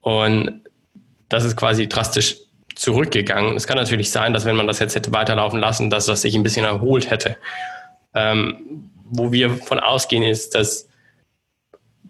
[0.00, 0.62] Und
[1.29, 2.37] das ist quasi drastisch
[2.74, 3.57] zurückgegangen.
[3.57, 6.35] Es kann natürlich sein, dass wenn man das jetzt hätte weiterlaufen lassen, dass das sich
[6.35, 7.37] ein bisschen erholt hätte.
[8.14, 10.88] Ähm, wo wir von ausgehen ist, dass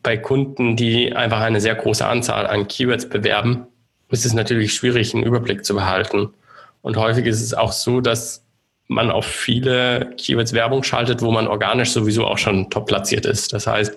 [0.03, 3.67] bei Kunden, die einfach eine sehr große Anzahl an Keywords bewerben,
[4.11, 6.31] ist es natürlich schwierig, einen Überblick zu behalten.
[6.83, 8.45] Und häufig ist es auch so, dass
[8.91, 13.53] man auf viele Keywords Werbung schaltet, wo man organisch sowieso auch schon top platziert ist.
[13.53, 13.97] Das heißt,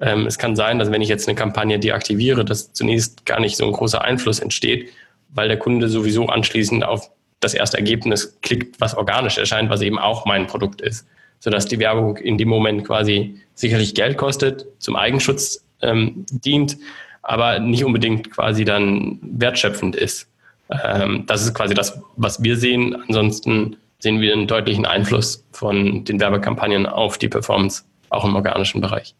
[0.00, 3.56] ähm, es kann sein, dass wenn ich jetzt eine Kampagne deaktiviere, dass zunächst gar nicht
[3.56, 4.90] so ein großer Einfluss entsteht,
[5.30, 9.98] weil der Kunde sowieso anschließend auf das erste Ergebnis klickt, was organisch erscheint, was eben
[9.98, 11.06] auch mein Produkt ist
[11.38, 16.76] sodass die Werbung in dem Moment quasi sicherlich Geld kostet, zum Eigenschutz ähm, dient,
[17.22, 20.28] aber nicht unbedingt quasi dann wertschöpfend ist.
[20.70, 22.96] Ähm, das ist quasi das, was wir sehen.
[23.06, 28.80] Ansonsten sehen wir einen deutlichen Einfluss von den Werbekampagnen auf die Performance, auch im organischen
[28.80, 29.14] Bereich.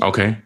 [0.00, 0.36] Okay.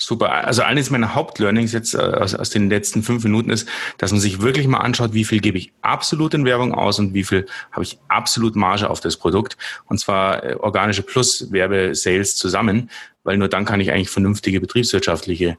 [0.00, 0.30] Super.
[0.46, 4.20] Also eines meiner Hauptlearnings jetzt äh, aus, aus den letzten fünf Minuten ist, dass man
[4.20, 7.46] sich wirklich mal anschaut, wie viel gebe ich absolut in Werbung aus und wie viel
[7.72, 9.56] habe ich absolut Marge auf das Produkt.
[9.86, 12.90] Und zwar äh, organische plus Werbesales zusammen,
[13.24, 15.58] weil nur dann kann ich eigentlich vernünftige betriebswirtschaftliche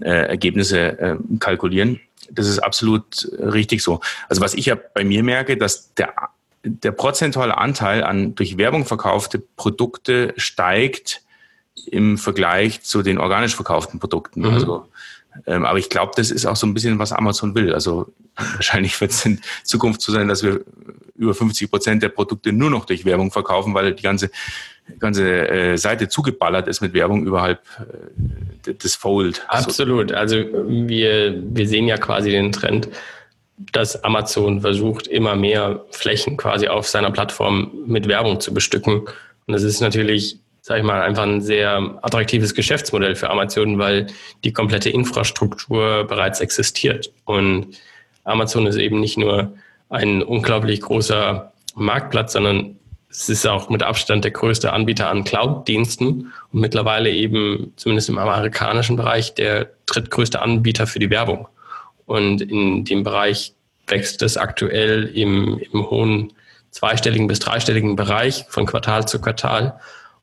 [0.00, 2.00] äh, Ergebnisse äh, kalkulieren.
[2.30, 4.00] Das ist absolut richtig so.
[4.30, 6.14] Also was ich ja bei mir merke, dass der
[6.64, 11.22] der prozentuale Anteil an durch Werbung verkaufte Produkte steigt
[11.86, 14.40] im Vergleich zu den organisch verkauften Produkten.
[14.40, 14.54] Mhm.
[14.54, 14.88] Also,
[15.46, 17.74] ähm, aber ich glaube, das ist auch so ein bisschen, was Amazon will.
[17.74, 20.60] Also wahrscheinlich wird es in Zukunft so sein, dass wir
[21.16, 24.30] über 50 Prozent der Produkte nur noch durch Werbung verkaufen, weil die ganze
[24.98, 27.60] ganze äh, Seite zugeballert ist mit Werbung überhalb
[28.66, 29.42] äh, des Fold.
[29.48, 30.12] Absolut.
[30.12, 32.88] Also wir, wir sehen ja quasi den Trend,
[33.56, 39.00] dass Amazon versucht, immer mehr Flächen quasi auf seiner Plattform mit Werbung zu bestücken.
[39.46, 44.06] Und das ist natürlich sage ich mal, einfach ein sehr attraktives Geschäftsmodell für Amazon, weil
[44.44, 47.12] die komplette Infrastruktur bereits existiert.
[47.26, 47.76] Und
[48.24, 49.52] Amazon ist eben nicht nur
[49.90, 52.76] ein unglaublich großer Marktplatz, sondern
[53.10, 58.16] es ist auch mit Abstand der größte Anbieter an Cloud-Diensten und mittlerweile eben zumindest im
[58.16, 61.46] amerikanischen Bereich der drittgrößte Anbieter für die Werbung.
[62.06, 63.54] Und in dem Bereich
[63.86, 66.32] wächst es aktuell im, im hohen
[66.70, 69.78] zweistelligen bis dreistelligen Bereich von Quartal zu Quartal.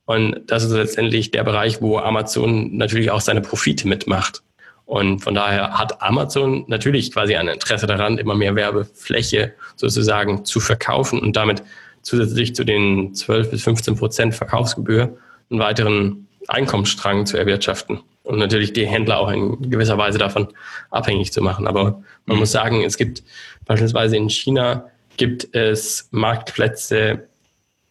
[0.06, 4.41] Und das ist letztendlich der Bereich, wo Amazon natürlich auch seine Profite mitmacht.
[4.86, 10.60] Und von daher hat Amazon natürlich quasi ein Interesse daran, immer mehr Werbefläche sozusagen zu
[10.60, 11.63] verkaufen und damit
[12.02, 15.17] zusätzlich zu den 12 bis 15 Prozent Verkaufsgebühr
[15.50, 20.47] einen weiteren Einkommensstrang zu erwirtschaften und natürlich die Händler auch in gewisser Weise davon
[20.89, 21.67] abhängig zu machen.
[21.67, 22.39] Aber man mhm.
[22.39, 23.23] muss sagen, es gibt
[23.65, 24.86] beispielsweise in China
[25.17, 27.27] gibt es Marktplätze,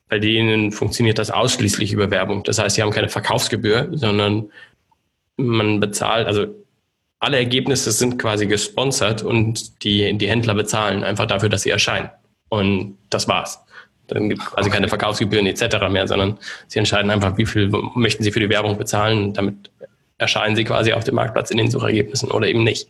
[0.08, 2.42] bei denen funktioniert das ausschließlich über Werbung.
[2.42, 4.50] Das heißt, sie haben keine Verkaufsgebühr, sondern
[5.36, 6.46] man bezahlt, also
[7.20, 12.10] alle Ergebnisse sind quasi gesponsert und die, die Händler bezahlen einfach dafür, dass sie erscheinen.
[12.48, 13.60] Und das war's.
[14.08, 15.88] Dann gibt es quasi keine Verkaufsgebühren etc.
[15.88, 19.32] mehr, sondern sie entscheiden einfach, wie viel möchten sie für die Werbung bezahlen.
[19.34, 19.70] Damit
[20.20, 22.88] erscheinen sie quasi auf dem Marktplatz in den Suchergebnissen oder eben nicht.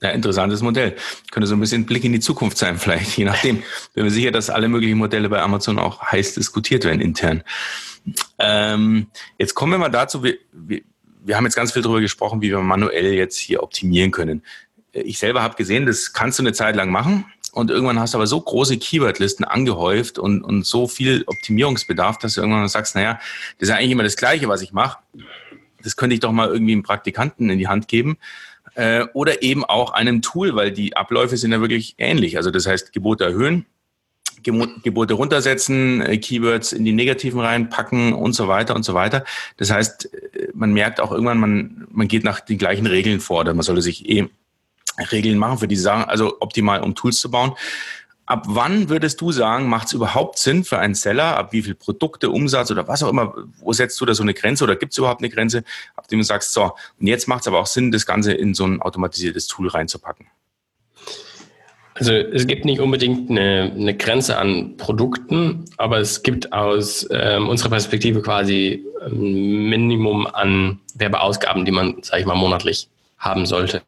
[0.00, 0.94] Ja, interessantes Modell.
[1.30, 3.62] Könnte so ein bisschen Blick in die Zukunft sein, vielleicht, je nachdem.
[3.94, 7.42] Bin mir sicher, dass alle möglichen Modelle bei Amazon auch heiß diskutiert werden intern.
[8.38, 10.82] Ähm, jetzt kommen wir mal dazu, wir, wir,
[11.24, 14.42] wir haben jetzt ganz viel darüber gesprochen, wie wir manuell jetzt hier optimieren können.
[14.92, 18.18] Ich selber habe gesehen, das kannst du eine Zeit lang machen und irgendwann hast du
[18.18, 23.14] aber so große Keywordlisten angehäuft und, und so viel Optimierungsbedarf, dass du irgendwann sagst, naja,
[23.58, 24.98] das ist ja eigentlich immer das Gleiche, was ich mache.
[25.86, 28.18] Das könnte ich doch mal irgendwie einem Praktikanten in die Hand geben
[28.74, 32.36] äh, oder eben auch einem Tool, weil die Abläufe sind ja wirklich ähnlich.
[32.36, 33.66] Also das heißt, Gebote erhöhen,
[34.42, 39.24] Gebote runtersetzen, äh, Keywords in die negativen reinpacken und so weiter und so weiter.
[39.56, 43.40] Das heißt, äh, man merkt auch irgendwann, man, man geht nach den gleichen Regeln vor.
[43.40, 44.28] Oder man sollte sich eh
[45.10, 47.52] Regeln machen für diese Sachen, also optimal, um Tools zu bauen.
[48.26, 51.74] Ab wann würdest du sagen, macht es überhaupt Sinn für einen Seller, ab wie viel
[51.74, 54.92] Produkte, Umsatz oder was auch immer, wo setzt du da so eine Grenze oder gibt
[54.92, 55.62] es überhaupt eine Grenze,
[55.94, 58.52] ab dem du sagst, so, und jetzt macht es aber auch Sinn, das Ganze in
[58.54, 60.26] so ein automatisiertes Tool reinzupacken?
[61.94, 67.48] Also es gibt nicht unbedingt eine, eine Grenze an Produkten, aber es gibt aus ähm,
[67.48, 73.80] unserer Perspektive quasi ein Minimum an Werbeausgaben, die man, sage ich mal, monatlich haben sollte.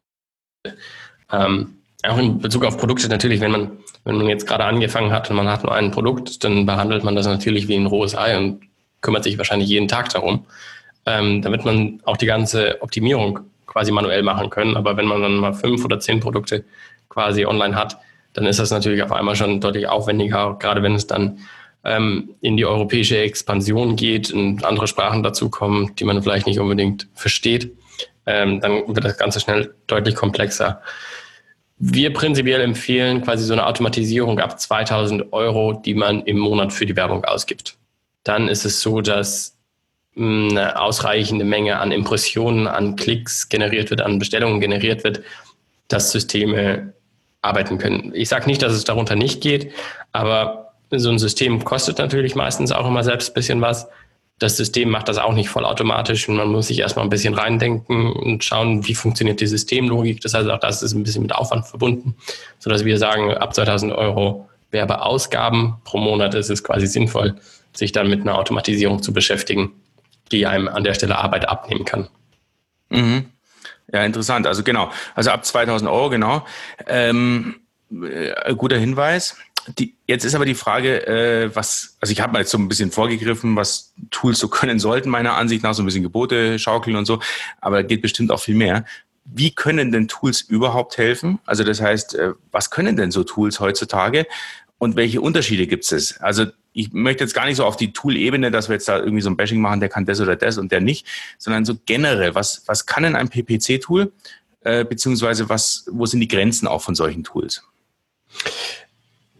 [1.31, 3.71] Ähm, auch in Bezug auf Produkte natürlich, wenn man,
[4.05, 7.17] wenn man jetzt gerade angefangen hat und man hat nur ein Produkt, dann behandelt man
[7.17, 8.63] das natürlich wie ein rohes Ei und
[9.01, 10.47] kümmert sich wahrscheinlich jeden Tag darum.
[11.07, 14.77] Ähm, damit man auch die ganze Optimierung quasi manuell machen können.
[14.77, 16.65] Aber wenn man dann mal fünf oder zehn Produkte
[17.09, 17.97] quasi online hat,
[18.35, 21.39] dann ist das natürlich auf einmal schon deutlich aufwendiger, gerade wenn es dann
[21.85, 27.09] ähm, in die europäische Expansion geht und andere Sprachen dazukommen, die man vielleicht nicht unbedingt
[27.15, 27.73] versteht,
[28.27, 30.83] ähm, dann wird das Ganze schnell deutlich komplexer.
[31.79, 36.87] Wir prinzipiell empfehlen quasi so eine Automatisierung ab 2000 Euro, die man im Monat für
[36.87, 37.77] die Werbung ausgibt.
[38.25, 39.57] Dann ist es so, dass
[40.15, 45.23] hm, eine ausreichende Menge an Impressionen, an Klicks generiert wird, an Bestellungen generiert wird,
[45.87, 46.95] dass Systeme
[47.43, 48.13] arbeiten können.
[48.15, 49.73] Ich sage nicht, dass es darunter nicht geht,
[50.13, 53.87] aber so ein System kostet natürlich meistens auch immer selbst ein bisschen was.
[54.39, 58.13] Das System macht das auch nicht vollautomatisch und man muss sich erstmal ein bisschen reindenken
[58.13, 60.21] und schauen, wie funktioniert die Systemlogik.
[60.21, 62.15] Das heißt, auch das ist ein bisschen mit Aufwand verbunden,
[62.59, 67.37] sodass wir sagen, ab 2000 Euro Werbeausgaben pro Monat ist es quasi sinnvoll,
[67.73, 69.73] sich dann mit einer Automatisierung zu beschäftigen,
[70.31, 72.09] die einem an der Stelle Arbeit abnehmen kann.
[72.91, 73.27] Mhm.
[73.93, 74.47] Ja, interessant.
[74.47, 74.91] Also genau.
[75.15, 76.45] Also ab 2000 Euro, genau.
[76.87, 77.57] Ähm,
[77.91, 79.37] äh, guter Hinweis.
[79.77, 82.69] Die, jetzt ist aber die Frage, äh, was, also ich habe mal jetzt so ein
[82.69, 86.97] bisschen vorgegriffen, was Tools so können sollten, meiner Ansicht nach, so ein bisschen Gebote schaukeln
[86.97, 87.21] und so,
[87.61, 88.85] aber geht bestimmt auch viel mehr.
[89.25, 91.39] Wie können denn Tools überhaupt helfen?
[91.45, 94.27] Also das heißt, äh, was können denn so Tools heutzutage
[94.79, 96.19] und welche Unterschiede gibt es?
[96.21, 99.21] Also ich möchte jetzt gar nicht so auf die Tool-Ebene, dass wir jetzt da irgendwie
[99.21, 102.35] so ein Bashing machen, der kann das oder das und der nicht, sondern so generell,
[102.35, 104.13] was, was kann denn ein PPC-Tool,
[104.61, 107.65] äh, beziehungsweise was, wo sind die Grenzen auch von solchen Tools?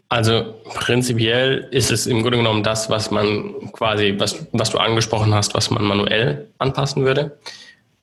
[0.09, 5.35] Also prinzipiell ist es im Grunde genommen das, was man quasi, was, was du angesprochen
[5.35, 7.37] hast, was man manuell anpassen würde.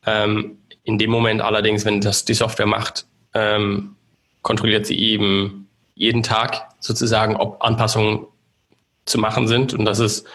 [0.06, 3.96] Ähm, in dem Moment allerdings, wenn das die Software macht, ähm,
[4.42, 8.26] kontrolliert sie eben jeden Tag sozusagen, ob Anpassungen
[9.04, 9.74] zu machen sind.
[9.74, 10.28] Und das ist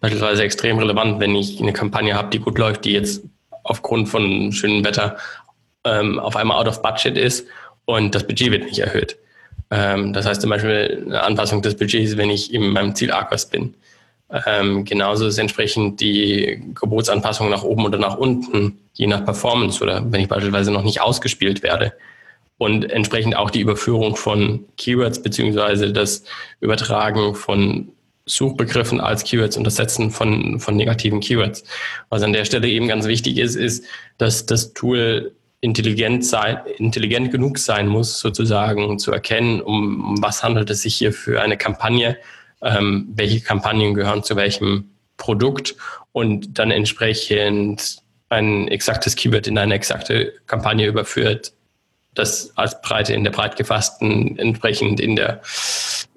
[0.00, 3.22] beispielsweise extrem relevant, wenn ich eine Kampagne habe, die gut läuft, die jetzt
[3.62, 5.16] aufgrund von schönem Wetter
[5.84, 7.46] ähm, auf einmal out of budget ist
[7.84, 9.16] und das Budget wird nicht erhöht.
[9.72, 13.48] Ähm, das heißt zum Beispiel eine Anpassung des Budgets, wenn ich in meinem Ziel Aquas
[13.48, 13.74] bin.
[14.46, 20.04] Ähm, genauso ist entsprechend die Gebotsanpassung nach oben oder nach unten, je nach Performance oder
[20.12, 21.94] wenn ich beispielsweise noch nicht ausgespielt werde.
[22.58, 26.24] Und entsprechend auch die Überführung von Keywords beziehungsweise das
[26.60, 27.88] Übertragen von
[28.26, 31.64] Suchbegriffen als Keywords und das Setzen von, von negativen Keywords.
[32.08, 33.84] Was an der Stelle eben ganz wichtig ist, ist,
[34.18, 35.32] dass das Tool
[35.62, 41.12] intelligent sein, intelligent genug sein muss, sozusagen zu erkennen, um, was handelt es sich hier
[41.12, 42.18] für eine Kampagne,
[42.60, 45.76] ähm, welche Kampagnen gehören zu welchem Produkt
[46.10, 47.98] und dann entsprechend
[48.28, 51.52] ein exaktes Keyword in eine exakte Kampagne überführt,
[52.14, 55.42] das als Breite in der breit gefassten entsprechend in der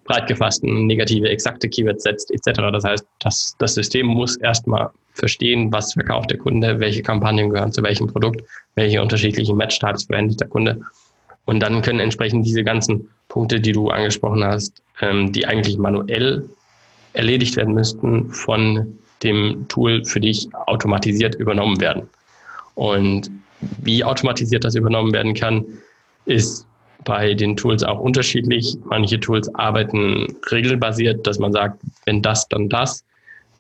[0.06, 2.62] breit gefassten negative, exakte Keywords setzt, etc.
[2.72, 7.72] Das heißt, das, das System muss erstmal verstehen, was verkauft der Kunde, welche Kampagnen gehören
[7.72, 8.42] zu welchem Produkt,
[8.76, 10.82] welche unterschiedlichen Match-Types verwendet der Kunde.
[11.46, 16.48] Und dann können entsprechend diese ganzen Punkte, die du angesprochen hast, ähm, die eigentlich manuell
[17.14, 22.10] erledigt werden müssten, von dem Tool für dich automatisiert übernommen werden.
[22.76, 23.32] Und
[23.82, 25.66] wie automatisiert das übernommen werden kann,
[26.26, 26.68] ist
[27.06, 28.76] bei den Tools auch unterschiedlich.
[28.86, 33.06] Manche Tools arbeiten regelbasiert, dass man sagt, wenn das, dann das.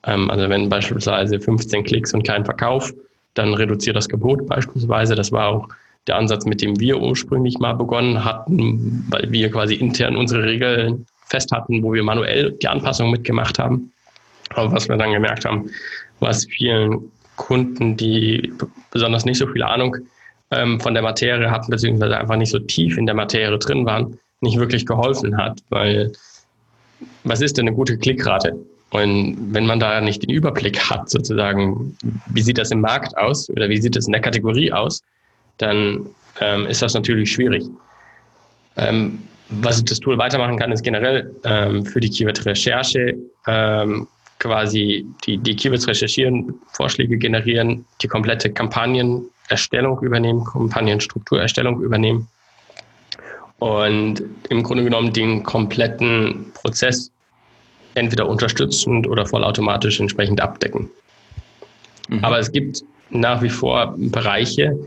[0.03, 2.93] Ähm, also wenn beispielsweise 15 Klicks und kein Verkauf,
[3.35, 5.15] dann reduziert das Gebot beispielsweise.
[5.15, 5.69] Das war auch
[6.07, 11.05] der Ansatz, mit dem wir ursprünglich mal begonnen hatten, weil wir quasi intern unsere Regeln
[11.27, 13.91] fest hatten, wo wir manuell die Anpassung mitgemacht haben.
[14.49, 15.69] Aber was wir dann gemerkt haben,
[16.19, 18.53] was vielen Kunden, die
[18.91, 19.97] besonders nicht so viel Ahnung
[20.55, 24.19] ähm, von der Materie hatten, beziehungsweise einfach nicht so tief in der Materie drin waren,
[24.41, 26.11] nicht wirklich geholfen hat, weil
[27.23, 28.55] was ist denn eine gute Klickrate?
[28.91, 33.49] Und wenn man da nicht den Überblick hat, sozusagen, wie sieht das im Markt aus
[33.49, 35.01] oder wie sieht es in der Kategorie aus,
[35.57, 36.05] dann
[36.39, 37.65] ähm, ist das natürlich schwierig.
[38.77, 43.15] Ähm, was das Tool weitermachen kann, ist generell ähm, für die Keyword-Recherche
[43.47, 44.07] ähm,
[44.39, 48.51] quasi die, die Keywords recherchieren, Vorschläge generieren, die komplette
[49.47, 52.27] Kampagnenerstellung übernehmen, Kampagnenstrukturerstellung übernehmen
[53.59, 57.11] und im Grunde genommen den kompletten Prozess
[57.93, 60.89] entweder unterstützend oder vollautomatisch entsprechend abdecken.
[62.09, 62.23] Mhm.
[62.23, 64.77] Aber es gibt nach wie vor Bereiche,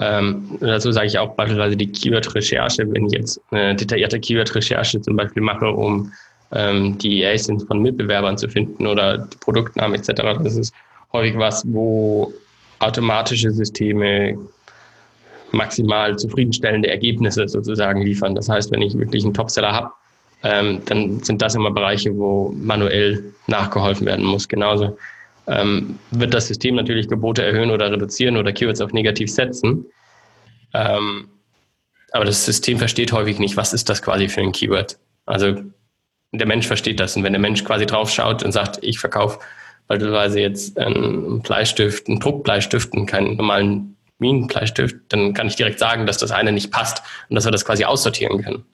[0.00, 5.16] ähm, dazu sage ich auch beispielsweise die Keyword-Recherche, wenn ich jetzt eine detaillierte Keyword-Recherche zum
[5.16, 6.12] Beispiel mache, um
[6.52, 10.40] ähm, die ASINs von Mitbewerbern zu finden oder die Produktnamen etc.
[10.42, 10.74] Das ist
[11.12, 12.32] häufig was, wo
[12.80, 14.38] automatische Systeme
[15.50, 18.34] maximal zufriedenstellende Ergebnisse sozusagen liefern.
[18.34, 19.90] Das heißt, wenn ich wirklich einen Topseller habe,
[20.42, 24.46] ähm, dann sind das immer Bereiche, wo manuell nachgeholfen werden muss.
[24.46, 24.96] Genauso
[25.46, 29.86] ähm, wird das System natürlich Gebote erhöhen oder reduzieren oder Keywords auf negativ setzen.
[30.74, 31.28] Ähm,
[32.12, 34.98] aber das System versteht häufig nicht, was ist das quasi für ein Keyword.
[35.26, 35.56] Also
[36.32, 37.16] der Mensch versteht das.
[37.16, 39.40] Und wenn der Mensch quasi drauf schaut und sagt, ich verkaufe
[39.88, 46.06] beispielsweise jetzt einen Bleistift, einen Druckbleistift und keinen normalen Minenbleistift, dann kann ich direkt sagen,
[46.06, 48.64] dass das eine nicht passt und dass wir das quasi aussortieren können.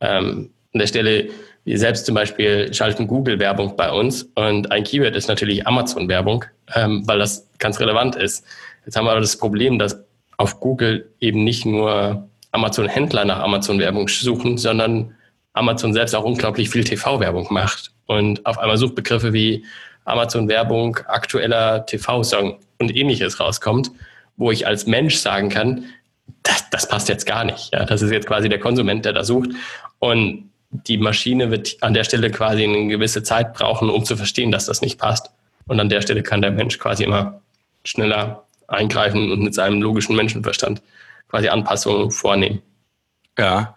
[0.00, 1.28] Ähm, an der Stelle,
[1.64, 6.44] wir selbst zum Beispiel schalten Google-Werbung bei uns und ein Keyword ist natürlich Amazon-Werbung,
[6.74, 8.44] ähm, weil das ganz relevant ist.
[8.84, 9.98] Jetzt haben wir aber das Problem, dass
[10.36, 15.14] auf Google eben nicht nur Amazon-Händler nach Amazon-Werbung suchen, sondern
[15.54, 19.64] Amazon selbst auch unglaublich viel TV-Werbung macht und auf einmal Suchbegriffe wie
[20.04, 23.90] Amazon-Werbung, aktueller TV-Song und ähnliches rauskommt,
[24.36, 25.86] wo ich als Mensch sagen kann,
[26.42, 27.72] das, das passt jetzt gar nicht.
[27.72, 29.50] Ja, das ist jetzt quasi der Konsument, der da sucht.
[29.98, 34.50] Und die Maschine wird an der Stelle quasi eine gewisse Zeit brauchen, um zu verstehen,
[34.50, 35.30] dass das nicht passt.
[35.66, 37.40] Und an der Stelle kann der Mensch quasi immer
[37.84, 40.82] schneller eingreifen und mit seinem logischen Menschenverstand
[41.28, 42.62] quasi Anpassungen vornehmen.
[43.38, 43.74] Ja,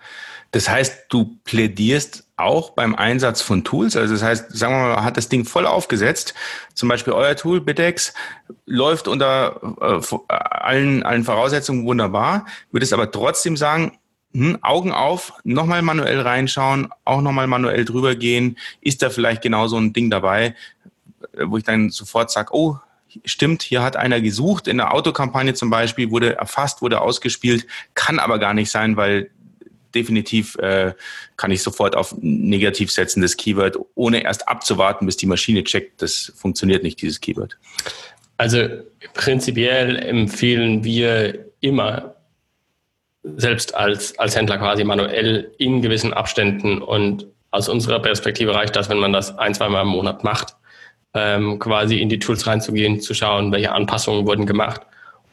[0.51, 3.97] das heißt, du plädierst auch beim Einsatz von Tools.
[3.97, 6.35] Also das heißt, sagen wir mal, hat das Ding voll aufgesetzt.
[6.75, 8.13] Zum Beispiel euer Tool, Bidex,
[8.65, 12.45] läuft unter äh, allen, allen Voraussetzungen wunderbar.
[12.71, 13.97] Würdest aber trotzdem sagen,
[14.33, 18.57] hm, Augen auf, nochmal manuell reinschauen, auch nochmal manuell drüber gehen.
[18.81, 20.55] Ist da vielleicht genau so ein Ding dabei,
[21.43, 22.77] wo ich dann sofort sage, oh,
[23.25, 27.65] stimmt, hier hat einer gesucht, in der Autokampagne zum Beispiel, wurde erfasst, wurde ausgespielt,
[27.95, 29.31] kann aber gar nicht sein, weil
[29.97, 30.93] definitiv äh,
[31.35, 36.01] kann ich sofort auf negativ setzen, das Keyword, ohne erst abzuwarten, bis die Maschine checkt.
[36.01, 37.57] Das funktioniert nicht, dieses Keyword.
[38.37, 38.67] Also
[39.13, 42.15] prinzipiell empfehlen wir immer,
[43.23, 48.89] selbst als, als Händler quasi manuell in gewissen Abständen und aus unserer Perspektive reicht das,
[48.89, 50.55] wenn man das ein, zwei Mal im Monat macht,
[51.13, 54.81] ähm, quasi in die Tools reinzugehen, zu schauen, welche Anpassungen wurden gemacht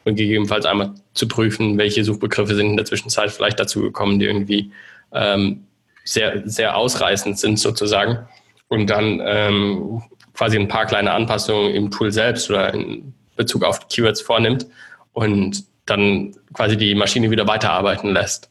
[0.05, 4.25] und gegebenenfalls einmal zu prüfen, welche Suchbegriffe sind in der Zwischenzeit vielleicht dazu gekommen, die
[4.25, 4.71] irgendwie
[5.11, 5.65] ähm,
[6.03, 8.19] sehr, sehr ausreißend sind sozusagen.
[8.67, 10.03] Und dann ähm,
[10.33, 14.67] quasi ein paar kleine Anpassungen im Tool selbst oder in Bezug auf Keywords vornimmt
[15.13, 18.49] und dann quasi die Maschine wieder weiterarbeiten lässt.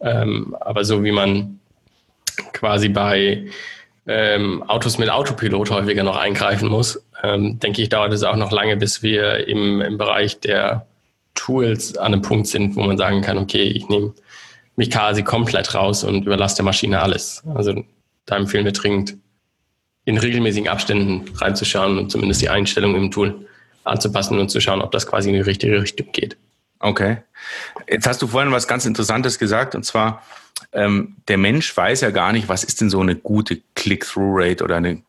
[0.00, 1.60] Ähm, aber so wie man
[2.52, 3.46] quasi bei
[4.06, 8.50] ähm, Autos mit Autopilot häufiger noch eingreifen muss, ähm, denke ich, dauert es auch noch
[8.50, 10.86] lange, bis wir im, im Bereich der
[11.42, 14.14] Tools an einem Punkt sind, wo man sagen kann, okay, ich nehme
[14.76, 17.42] mich quasi komplett raus und überlasse der Maschine alles.
[17.54, 17.84] Also
[18.26, 19.16] da empfehlen wir dringend,
[20.04, 23.46] in regelmäßigen Abständen reinzuschauen und zumindest die Einstellung im Tool
[23.82, 26.36] anzupassen und zu schauen, ob das quasi in die richtige Richtung geht.
[26.78, 27.18] Okay.
[27.88, 30.22] Jetzt hast du vorhin was ganz Interessantes gesagt, und zwar,
[30.72, 34.76] ähm, der Mensch weiß ja gar nicht, was ist denn so eine gute Click-Through-Rate oder
[34.76, 35.02] eine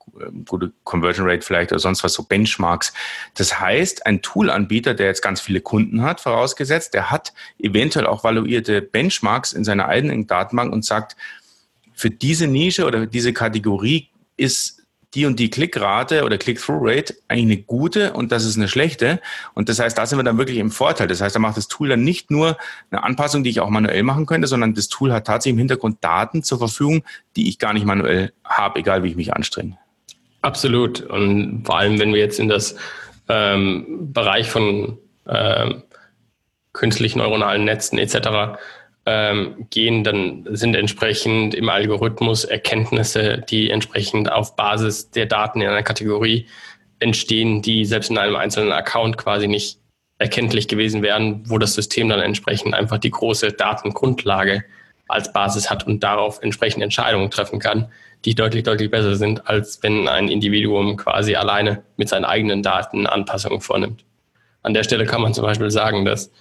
[0.46, 2.94] gute Conversion Rate vielleicht oder sonst was, so Benchmarks.
[3.36, 8.24] Das heißt, ein Toolanbieter, der jetzt ganz viele Kunden hat, vorausgesetzt, der hat eventuell auch
[8.24, 11.16] valuierte Benchmarks in seiner eigenen Datenbank und sagt,
[11.94, 14.84] für diese Nische oder diese Kategorie ist
[15.14, 19.22] die und die Klickrate oder Click-Through-Rate eigentlich eine gute und das ist eine schlechte.
[19.54, 21.08] Und das heißt, da sind wir dann wirklich im Vorteil.
[21.08, 22.58] Das heißt, da macht das Tool dann nicht nur
[22.90, 26.04] eine Anpassung, die ich auch manuell machen könnte, sondern das Tool hat tatsächlich im Hintergrund
[26.04, 27.04] Daten zur Verfügung,
[27.36, 29.78] die ich gar nicht manuell habe, egal wie ich mich anstrenge.
[30.44, 31.02] Absolut.
[31.02, 32.76] Und vor allem, wenn wir jetzt in das
[33.30, 35.84] ähm, Bereich von ähm,
[36.74, 38.60] künstlich neuronalen Netzen etc
[39.06, 45.70] ähm, gehen, dann sind entsprechend im Algorithmus Erkenntnisse, die entsprechend auf Basis der Daten in
[45.70, 46.48] einer Kategorie
[47.00, 49.80] entstehen, die selbst in einem einzelnen Account quasi nicht
[50.18, 54.66] erkenntlich gewesen wären, wo das System dann entsprechend einfach die große Datengrundlage
[55.08, 57.90] als Basis hat und darauf entsprechend Entscheidungen treffen kann,
[58.26, 63.06] die deutlich, deutlich besser sind, als wenn ein Individuum quasi alleine mit seinen eigenen Daten
[63.08, 64.06] Anpassungen vornimmt.
[64.62, 66.32] An der Stelle kann man zum Beispiel sagen, dass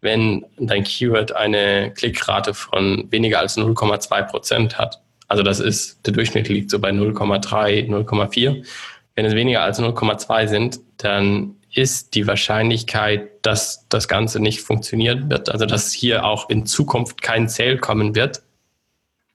[0.00, 5.00] wenn dein Keyword eine Klickrate von weniger als 0,2 Prozent hat.
[5.28, 8.66] Also das ist, der Durchschnitt liegt so bei 0,3, 0,4.
[9.14, 15.30] Wenn es weniger als 0,2 sind, dann ist die Wahrscheinlichkeit, dass das Ganze nicht funktionieren
[15.30, 18.42] wird, also dass hier auch in Zukunft kein Sale kommen wird,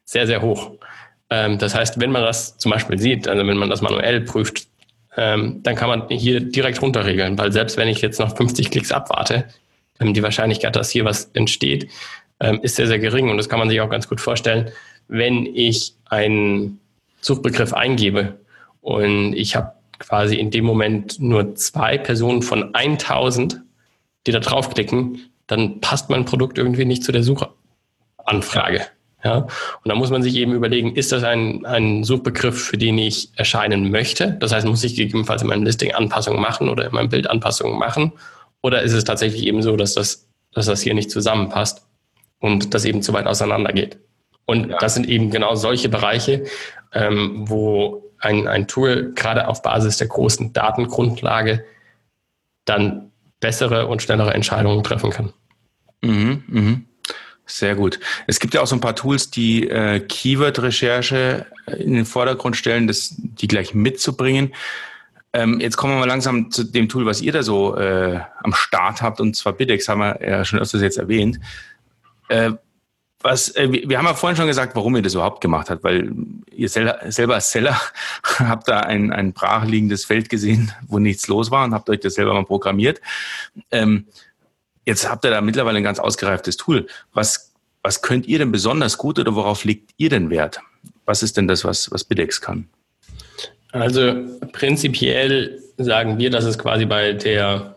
[0.04, 0.72] sehr, sehr hoch.
[1.30, 4.68] Ähm, das heißt, wenn man das zum Beispiel sieht, also wenn man das manuell prüft,
[5.18, 8.92] ähm, dann kann man hier direkt runterregeln, weil selbst wenn ich jetzt noch 50 Klicks
[8.92, 9.46] abwarte,
[10.00, 11.90] ähm, die Wahrscheinlichkeit, dass hier was entsteht,
[12.64, 13.30] ist sehr, sehr gering.
[13.30, 14.70] Und das kann man sich auch ganz gut vorstellen,
[15.08, 16.82] wenn ich einen
[17.22, 18.38] Suchbegriff eingebe
[18.82, 23.62] und ich habe quasi in dem Moment nur zwei Personen von 1000,
[24.28, 28.88] die da draufklicken, dann passt mein Produkt irgendwie nicht zu der Suchanfrage.
[29.26, 29.38] Ja?
[29.38, 29.50] Und
[29.86, 33.90] da muss man sich eben überlegen, ist das ein, ein Suchbegriff, für den ich erscheinen
[33.90, 34.38] möchte?
[34.40, 37.80] Das heißt, muss ich gegebenenfalls in meinem Listing Anpassungen machen oder in meinem Bild Anpassungen
[37.80, 38.14] machen?
[38.62, 41.88] Oder ist es tatsächlich eben so, dass das, dass das hier nicht zusammenpasst
[42.40, 43.98] und das eben zu weit auseinander geht?
[44.46, 44.78] Und ja.
[44.78, 46.44] das sind eben genau solche Bereiche,
[46.94, 51.66] ähm, wo ein, ein Tool gerade auf Basis der großen Datengrundlage
[52.66, 55.34] dann bessere und schnellere Entscheidungen treffen kann.
[56.02, 56.86] Mhm, mhm.
[57.46, 58.00] Sehr gut.
[58.28, 61.46] Es gibt ja auch so ein paar Tools, die äh, Keyword-Recherche
[61.78, 64.54] in den Vordergrund stellen, das, die gleich mitzubringen.
[65.34, 68.54] Ähm, jetzt kommen wir mal langsam zu dem Tool, was ihr da so äh, am
[68.54, 71.40] Start habt, und zwar Bidex, haben wir ja schon öfters jetzt erwähnt.
[72.30, 72.54] Äh,
[73.22, 76.12] was, äh, wir haben ja vorhin schon gesagt, warum ihr das überhaupt gemacht habt, weil
[76.52, 77.80] ihr selber, selber als Seller
[78.40, 82.16] habt da ein, ein brachliegendes Feld gesehen, wo nichts los war und habt euch das
[82.16, 83.02] selber mal programmiert.
[83.72, 84.06] Ähm,
[84.86, 86.88] jetzt habt ihr da mittlerweile ein ganz ausgereiftes Tool.
[87.14, 90.60] Was, was könnt ihr denn besonders gut oder worauf legt ihr denn Wert?
[91.06, 92.68] Was ist denn das, was, was Bidex kann?
[93.72, 94.16] Also
[94.54, 97.76] prinzipiell sagen wir, dass es quasi bei der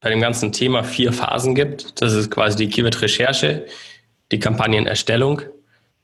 [0.00, 2.00] bei dem ganzen Thema vier Phasen gibt.
[2.00, 3.66] Das ist quasi die Keyword-Recherche,
[4.30, 5.42] die Kampagnenerstellung,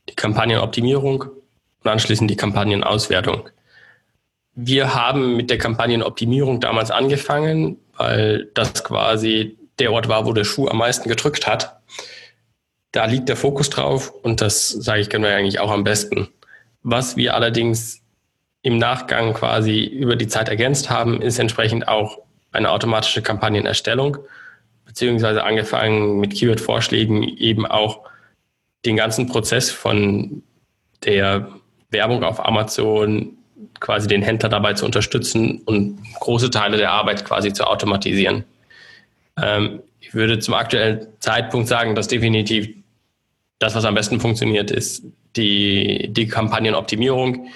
[0.09, 3.49] die Kampagnenoptimierung und anschließend die Kampagnenauswertung.
[4.55, 10.45] Wir haben mit der Kampagnenoptimierung damals angefangen, weil das quasi der Ort war, wo der
[10.45, 11.81] Schuh am meisten gedrückt hat.
[12.93, 16.29] Da liegt der Fokus drauf und das, sage ich, können wir eigentlich auch am besten.
[16.83, 18.01] Was wir allerdings
[18.63, 22.19] im Nachgang quasi über die Zeit ergänzt haben, ist entsprechend auch
[22.53, 24.19] eine automatische Kampagnenerstellung,
[24.85, 28.01] beziehungsweise angefangen mit Keyword-Vorschlägen eben auch
[28.85, 30.43] den ganzen Prozess von
[31.05, 31.49] der
[31.91, 33.37] Werbung auf Amazon
[33.81, 38.45] quasi den Händler dabei zu unterstützen und große Teile der Arbeit quasi zu automatisieren.
[39.41, 42.69] Ähm, ich würde zum aktuellen Zeitpunkt sagen, dass definitiv
[43.59, 45.05] das, was am besten funktioniert, ist
[45.37, 47.49] die, die Kampagnenoptimierung.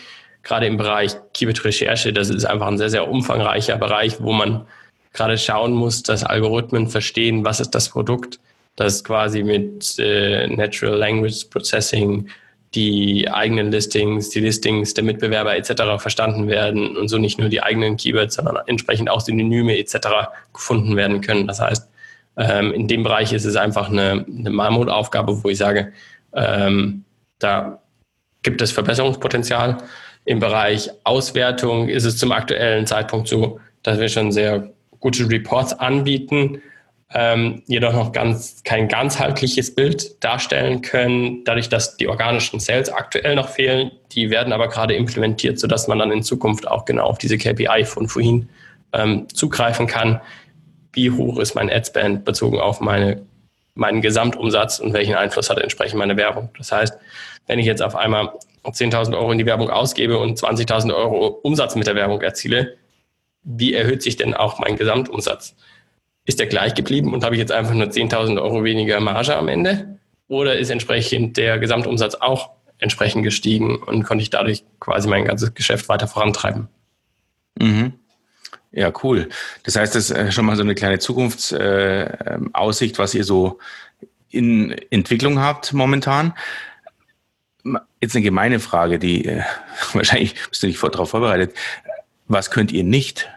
[0.43, 4.67] Gerade im Bereich Keyword-Recherche, das ist einfach ein sehr, sehr umfangreicher Bereich, wo man
[5.13, 8.39] gerade schauen muss, dass Algorithmen verstehen, was ist das Produkt,
[8.77, 12.29] dass quasi mit äh, Natural Language Processing
[12.77, 15.99] die eigenen Listings, die Listings der Mitbewerber etc.
[15.99, 19.97] verstanden werden und so nicht nur die eigenen Keywords, sondern entsprechend auch Synonyme etc.
[20.53, 21.47] gefunden werden können.
[21.47, 21.89] Das heißt,
[22.37, 25.93] ähm, in dem Bereich ist es einfach eine, eine Mammutaufgabe, wo ich sage,
[26.35, 27.05] ähm,
[27.39, 27.81] da
[28.43, 29.79] gibt es Verbesserungspotenzial.
[30.27, 34.71] Im Bereich Auswertung ist es zum aktuellen Zeitpunkt so, dass wir schon sehr
[35.01, 36.61] gute Reports anbieten,
[37.13, 43.37] ähm, jedoch noch ganz, kein ganzheitliches Bild darstellen können, dadurch, dass die organischen Sales aktuell
[43.37, 43.93] noch fehlen.
[44.13, 47.85] Die werden aber gerade implementiert, sodass man dann in Zukunft auch genau auf diese KPI
[47.85, 48.49] von vorhin
[48.93, 50.21] ähm, zugreifen kann.
[50.93, 53.23] Wie hoch ist mein Adspend bezogen auf meine,
[53.75, 56.49] meinen Gesamtumsatz und welchen Einfluss hat entsprechend meine Werbung?
[56.59, 56.95] Das heißt,
[57.47, 58.33] wenn ich jetzt auf einmal
[58.65, 62.79] 10.000 Euro in die Werbung ausgebe und 20.000 Euro Umsatz mit der Werbung erziele,
[63.45, 65.55] wie erhöht sich denn auch mein Gesamtumsatz?
[66.27, 69.49] Ist der gleich geblieben und habe ich jetzt einfach nur 10.000 Euro weniger Marge am
[69.49, 69.99] Ende?
[70.29, 75.55] Oder ist entsprechend der Gesamtumsatz auch entsprechend gestiegen und konnte ich dadurch quasi mein ganzes
[75.55, 76.69] Geschäft weiter vorantreiben?
[77.59, 77.95] Mhm.
[78.73, 79.29] Ja, cool.
[79.63, 83.59] Das heißt, das ist schon mal so eine kleine Zukunftsaussicht, äh, was ihr so
[84.31, 86.35] in Entwicklung habt momentan.
[88.01, 89.43] Jetzt eine gemeine Frage, die äh,
[89.93, 91.55] wahrscheinlich bist du nicht darauf vorbereitet.
[92.29, 93.31] Was könnt ihr nicht?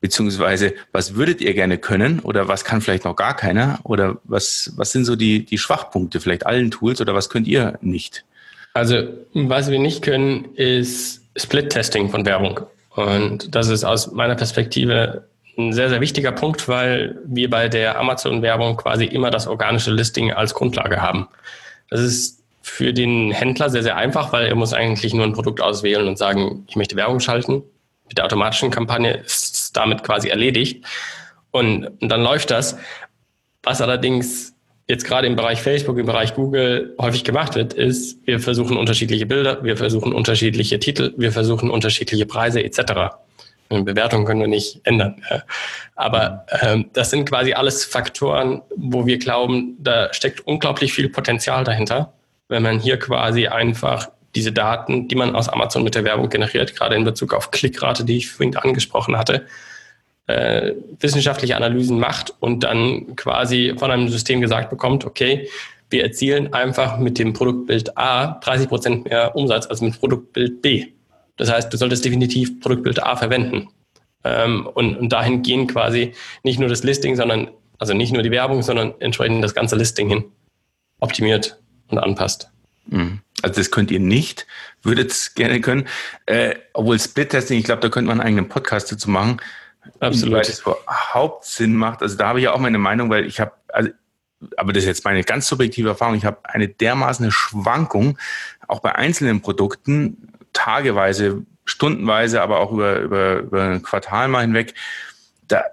[0.00, 3.80] Beziehungsweise, was würdet ihr gerne können oder was kann vielleicht noch gar keiner?
[3.82, 7.78] Oder was, was sind so die, die Schwachpunkte vielleicht allen Tools oder was könnt ihr
[7.80, 8.24] nicht?
[8.74, 12.60] Also, was wir nicht können, ist Split-Testing von Werbung.
[12.90, 15.26] Und das ist aus meiner Perspektive
[15.56, 20.32] ein sehr, sehr wichtiger Punkt, weil wir bei der Amazon-Werbung quasi immer das organische Listing
[20.32, 21.26] als Grundlage haben.
[21.90, 25.60] Das ist für den Händler sehr, sehr einfach, weil er muss eigentlich nur ein Produkt
[25.60, 27.64] auswählen und sagen, ich möchte Werbung schalten
[28.08, 30.84] mit der automatischen Kampagne ist damit quasi erledigt.
[31.50, 32.76] Und, und dann läuft das.
[33.62, 34.54] Was allerdings
[34.88, 39.26] jetzt gerade im Bereich Facebook, im Bereich Google häufig gemacht wird, ist, wir versuchen unterschiedliche
[39.26, 43.16] Bilder, wir versuchen unterschiedliche Titel, wir versuchen unterschiedliche Preise etc.
[43.70, 45.22] Eine Bewertung können wir nicht ändern.
[45.94, 51.64] Aber ähm, das sind quasi alles Faktoren, wo wir glauben, da steckt unglaublich viel Potenzial
[51.64, 52.14] dahinter.
[52.48, 56.74] wenn man hier quasi einfach diese Daten, die man aus Amazon mit der Werbung generiert,
[56.76, 59.46] gerade in Bezug auf Klickrate, die ich vorhin angesprochen hatte,
[60.26, 65.48] äh, wissenschaftliche Analysen macht und dann quasi von einem System gesagt bekommt, okay,
[65.90, 70.88] wir erzielen einfach mit dem Produktbild A 30 Prozent mehr Umsatz als mit Produktbild B.
[71.36, 73.68] Das heißt, du solltest definitiv Produktbild A verwenden.
[74.24, 76.12] Ähm, und, und dahin gehen quasi
[76.42, 80.08] nicht nur das Listing, sondern, also nicht nur die Werbung, sondern entsprechend das ganze Listing
[80.08, 80.24] hin
[81.00, 81.58] optimiert
[81.88, 82.50] und anpasst.
[82.86, 83.20] Mhm.
[83.42, 84.46] Also das könnt ihr nicht,
[84.82, 85.86] würdet es gerne können.
[86.26, 89.40] Äh, obwohl Split-Testing, ich glaube, da könnte man einen eigenen Podcast dazu machen.
[90.00, 90.34] Absolut.
[90.34, 92.02] Weil es überhaupt Sinn macht.
[92.02, 93.90] Also da habe ich ja auch meine Meinung, weil ich habe, also,
[94.56, 98.18] aber das ist jetzt meine ganz subjektive Erfahrung, ich habe eine dermaßen Schwankung,
[98.66, 104.74] auch bei einzelnen Produkten, tageweise, stundenweise, aber auch über, über, über ein Quartal mal hinweg.
[105.48, 105.64] Da,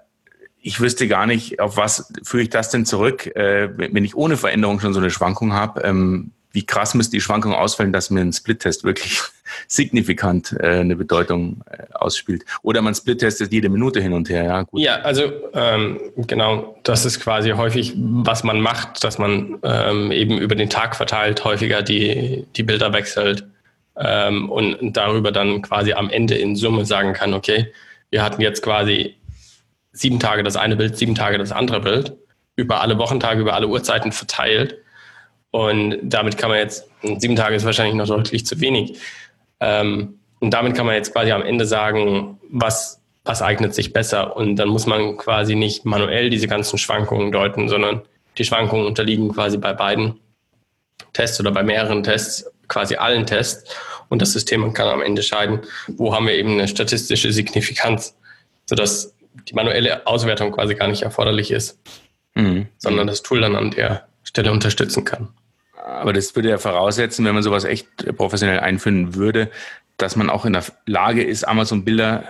[0.60, 4.36] ich wüsste gar nicht, auf was führe ich das denn zurück, äh, wenn ich ohne
[4.36, 5.82] Veränderung schon so eine Schwankung habe.
[5.82, 9.20] Ähm, wie krass müsste die Schwankung ausfallen, dass mir ein Split-Test wirklich
[9.68, 12.46] signifikant äh, eine Bedeutung äh, ausspielt.
[12.62, 14.42] Oder man Split-testet jede Minute hin und her.
[14.42, 14.80] Ja, gut.
[14.80, 20.38] ja also ähm, genau, das ist quasi häufig, was man macht, dass man ähm, eben
[20.38, 23.46] über den Tag verteilt häufiger die, die Bilder wechselt
[23.96, 27.70] ähm, und darüber dann quasi am Ende in Summe sagen kann, okay,
[28.08, 29.14] wir hatten jetzt quasi
[29.92, 32.16] sieben Tage das eine Bild, sieben Tage das andere Bild,
[32.56, 34.76] über alle Wochentage, über alle Uhrzeiten verteilt
[35.50, 36.88] und damit kann man jetzt,
[37.18, 38.98] sieben Tage ist wahrscheinlich noch deutlich zu wenig.
[39.60, 44.36] Ähm, und damit kann man jetzt quasi am Ende sagen, was, was eignet sich besser.
[44.36, 48.02] Und dann muss man quasi nicht manuell diese ganzen Schwankungen deuten, sondern
[48.36, 50.20] die Schwankungen unterliegen quasi bei beiden
[51.12, 53.74] Tests oder bei mehreren Tests, quasi allen Tests.
[54.08, 58.16] Und das System kann am Ende entscheiden, wo haben wir eben eine statistische Signifikanz,
[58.66, 59.14] sodass
[59.48, 61.78] die manuelle Auswertung quasi gar nicht erforderlich ist,
[62.34, 62.68] mhm.
[62.78, 64.06] sondern das Tool dann an der
[64.36, 65.28] Stelle unterstützen kann.
[65.82, 69.50] Aber das würde ja voraussetzen, wenn man sowas echt professionell einführen würde,
[69.96, 72.24] dass man auch in der Lage ist, Amazon-Bilder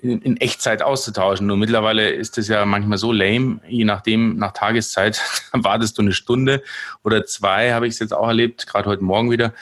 [0.00, 1.48] in, in, Echtzeit auszutauschen.
[1.48, 5.20] Nur mittlerweile ist das ja manchmal so lame, je nachdem, nach Tageszeit,
[5.52, 6.62] wartest du eine Stunde
[7.02, 9.52] oder zwei, habe ich es jetzt auch erlebt, gerade heute Morgen wieder,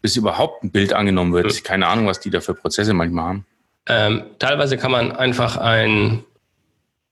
[0.00, 1.46] bis überhaupt ein Bild angenommen wird.
[1.46, 1.64] Mhm.
[1.64, 3.46] Keine Ahnung, was die da für Prozesse manchmal haben.
[3.86, 6.24] Ähm, teilweise kann man einfach einen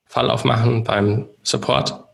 [0.06, 2.09] Fall aufmachen beim Support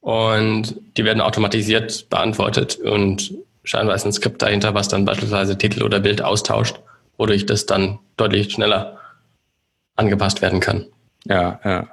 [0.00, 3.34] und die werden automatisiert beantwortet und
[3.64, 6.80] scheinbar ist ein Skript dahinter, was dann beispielsweise Titel oder Bild austauscht,
[7.16, 8.98] wodurch das dann deutlich schneller
[9.96, 10.86] angepasst werden kann.
[11.24, 11.88] Ja, ja.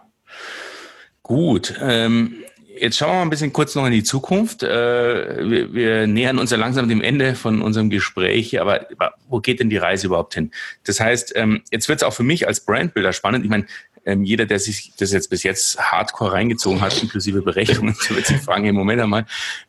[1.24, 1.74] Gut.
[1.82, 2.36] Ähm,
[2.80, 4.64] jetzt schauen wir mal ein bisschen kurz noch in die Zukunft.
[4.64, 8.88] Äh, wir, wir, nähern uns ja langsam dem Ende von unserem Gespräch, aber
[9.28, 10.52] wo geht denn die Reise überhaupt hin?
[10.86, 13.44] Das heißt, ähm, jetzt wird es auch für mich als Brandbuilder spannend.
[13.44, 13.66] Ich meine,
[14.08, 18.38] ähm, jeder, der sich das jetzt bis jetzt hardcore reingezogen hat, inklusive Berechnungen, wird sich
[18.38, 19.26] fragen, im Moment einmal,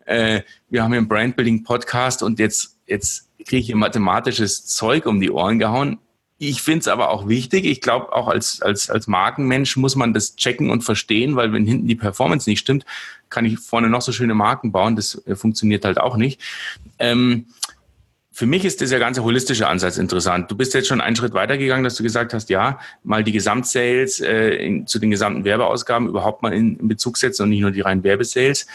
[0.07, 5.21] äh, wir haben hier einen Brandbuilding-Podcast und jetzt, jetzt kriege ich hier mathematisches Zeug um
[5.21, 5.99] die Ohren gehauen.
[6.39, 7.65] Ich finde es aber auch wichtig.
[7.65, 11.67] Ich glaube, auch als, als, als Markenmensch muss man das checken und verstehen, weil wenn
[11.67, 12.87] hinten die Performance nicht stimmt,
[13.31, 14.95] kann ich vorne noch so schöne Marken bauen.
[14.95, 16.41] Das äh, funktioniert halt auch nicht.
[17.01, 17.47] Ähm,
[18.39, 20.49] für mich ist dieser ganze holistische Ansatz interessant.
[20.49, 24.21] Du bist jetzt schon einen Schritt weitergegangen, dass du gesagt hast, ja, mal die Gesamtsales
[24.21, 27.73] äh, in, zu den gesamten Werbeausgaben überhaupt mal in, in Bezug setzen und nicht nur
[27.73, 28.69] die reinen Werbesales.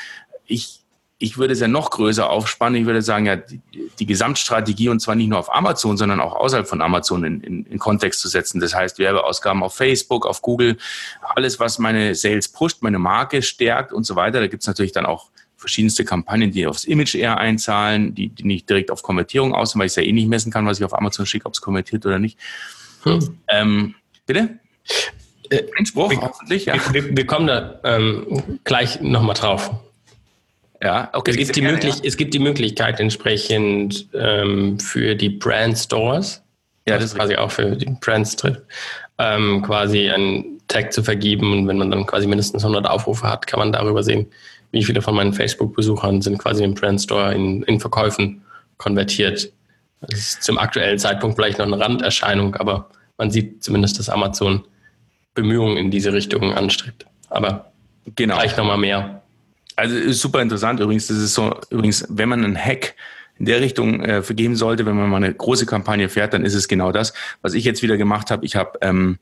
[0.45, 0.81] Ich,
[1.17, 2.81] ich würde es ja noch größer aufspannen.
[2.81, 3.61] Ich würde sagen, ja, die,
[3.99, 7.65] die Gesamtstrategie und zwar nicht nur auf Amazon, sondern auch außerhalb von Amazon in, in,
[7.65, 8.59] in Kontext zu setzen.
[8.59, 10.75] Das heißt, Werbeausgaben auf Facebook, auf Google,
[11.21, 14.41] alles, was meine Sales pusht, meine Marke stärkt und so weiter.
[14.41, 15.29] Da gibt es natürlich dann auch
[15.63, 19.85] verschiedenste Kampagnen, die aufs Image eher einzahlen, die, die nicht direkt auf Konvertierung aus, weil
[19.85, 22.05] ich es ja eh nicht messen kann, was ich auf Amazon schicke, ob es konvertiert
[22.05, 22.37] oder nicht.
[23.03, 23.37] Hm.
[23.47, 23.95] Ähm,
[24.25, 24.59] bitte?
[25.49, 26.75] Äh, Einspruch, wir, hoffentlich, ja.
[26.91, 29.71] Wir, wir, kommen da ähm, gleich nochmal drauf.
[30.81, 31.31] Ja, okay.
[31.31, 31.95] Es gibt, die gerne, ja.
[32.03, 36.43] es gibt die Möglichkeit entsprechend ähm, für die Brand Stores,
[36.85, 38.61] ja, das ist quasi auch für die Brand Strip,
[39.17, 43.47] ähm, quasi einen Tag zu vergeben und wenn man dann quasi mindestens 100 Aufrufe hat,
[43.47, 44.27] kann man darüber sehen,
[44.73, 48.41] wie viele von meinen Facebook-Besuchern sind quasi im Brandstore in, in Verkäufen
[48.77, 49.53] konvertiert.
[50.01, 54.65] Das ist zum aktuellen Zeitpunkt vielleicht noch eine Randerscheinung, aber man sieht zumindest, dass Amazon
[55.35, 57.05] Bemühungen in diese Richtung anstrebt.
[57.29, 57.71] Aber
[58.15, 58.35] genau.
[58.35, 59.21] gleich nochmal mehr.
[59.75, 61.07] Also ist super interessant übrigens.
[61.07, 62.95] Das ist so, übrigens, wenn man einen Hack
[63.37, 66.53] in der Richtung äh, vergeben sollte, wenn man mal eine große Kampagne fährt, dann ist
[66.55, 68.45] es genau das, was ich jetzt wieder gemacht habe.
[68.45, 69.19] Ich habe ähm,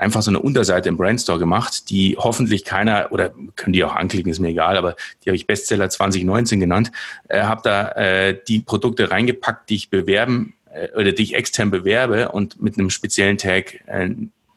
[0.00, 4.32] einfach so eine Unterseite im Brandstore gemacht, die hoffentlich keiner, oder können die auch anklicken,
[4.32, 6.90] ist mir egal, aber die habe ich Bestseller 2019 genannt,
[7.28, 11.70] äh, habe da äh, die Produkte reingepackt, die ich bewerben äh, oder die ich extern
[11.70, 14.10] bewerbe und mit einem speziellen Tag äh,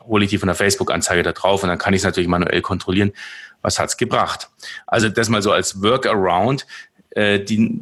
[0.07, 2.61] hole ich die von der Facebook-Anzeige da drauf und dann kann ich es natürlich manuell
[2.61, 3.11] kontrollieren,
[3.61, 4.49] was hat's gebracht.
[4.87, 6.65] Also das mal so als Workaround,
[7.11, 7.81] äh, die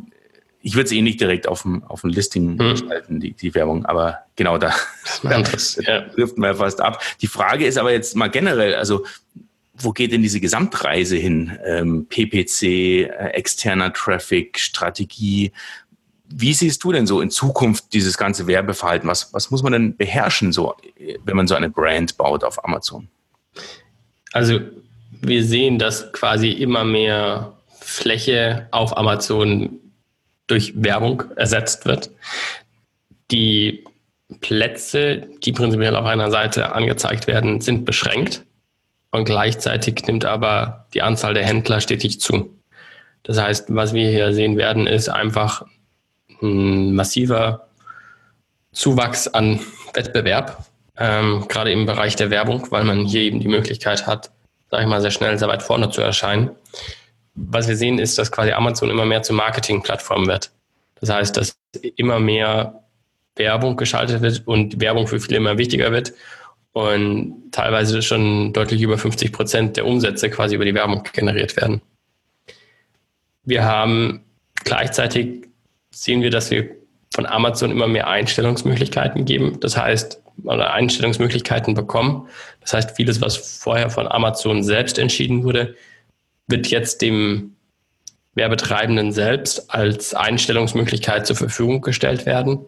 [0.62, 2.78] ich würde es eh nicht direkt auf dem, auf dem Listing hm.
[2.78, 4.74] schalten, die, die Werbung, aber genau da,
[5.24, 6.06] da ja.
[6.36, 7.02] man ja fast ab.
[7.22, 9.06] Die Frage ist aber jetzt mal generell, also
[9.74, 11.58] wo geht denn diese Gesamtreise hin?
[11.66, 15.52] Ähm, PPC, äh, externer Traffic, Strategie.
[16.28, 19.10] Wie siehst du denn so in Zukunft dieses ganze Werbeverhalten?
[19.10, 20.76] Was, was muss man denn beherrschen, so,
[21.26, 23.08] wenn man so eine Brand baut auf Amazon?
[24.32, 24.60] Also
[25.22, 29.80] wir sehen, dass quasi immer mehr Fläche auf Amazon
[30.52, 32.12] durch Werbung ersetzt wird.
[33.32, 33.86] Die
[34.42, 38.44] Plätze, die prinzipiell auf einer Seite angezeigt werden, sind beschränkt
[39.12, 42.54] und gleichzeitig nimmt aber die Anzahl der Händler stetig zu.
[43.24, 45.66] Das heißt, was wir hier sehen werden, ist einfach
[46.42, 47.68] ein massiver
[48.72, 49.60] Zuwachs an
[49.94, 50.66] Wettbewerb,
[50.98, 54.32] ähm, gerade im Bereich der Werbung, weil man hier eben die Möglichkeit hat,
[54.70, 56.52] sage ich mal, sehr schnell, sehr weit vorne zu erscheinen
[57.36, 60.52] was wir sehen, ist, dass quasi Amazon immer mehr zur Marketingplattform wird.
[61.00, 61.58] Das heißt, dass
[61.96, 62.84] immer mehr
[63.36, 66.14] Werbung geschaltet wird und Werbung für viele immer wichtiger wird
[66.74, 71.82] und teilweise schon deutlich über 50 Prozent der Umsätze quasi über die Werbung generiert werden.
[73.44, 74.24] Wir haben
[74.64, 75.48] gleichzeitig
[75.92, 76.70] sehen wir, dass wir
[77.14, 79.60] von Amazon immer mehr Einstellungsmöglichkeiten geben.
[79.60, 82.28] Das heißt, oder Einstellungsmöglichkeiten bekommen.
[82.62, 85.76] Das heißt, vieles, was vorher von Amazon selbst entschieden wurde,
[86.52, 87.56] wird jetzt dem
[88.36, 92.60] Werbetreibenden selbst als Einstellungsmöglichkeit zur Verfügung gestellt werden.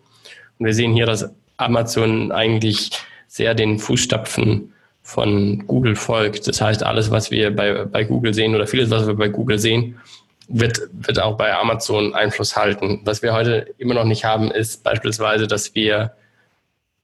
[0.57, 2.91] Und wir sehen hier, dass Amazon eigentlich
[3.27, 6.47] sehr den Fußstapfen von Google folgt.
[6.47, 9.59] Das heißt, alles, was wir bei, bei Google sehen oder vieles, was wir bei Google
[9.59, 9.99] sehen,
[10.47, 13.01] wird, wird auch bei Amazon Einfluss halten.
[13.05, 16.13] Was wir heute immer noch nicht haben, ist beispielsweise, dass wir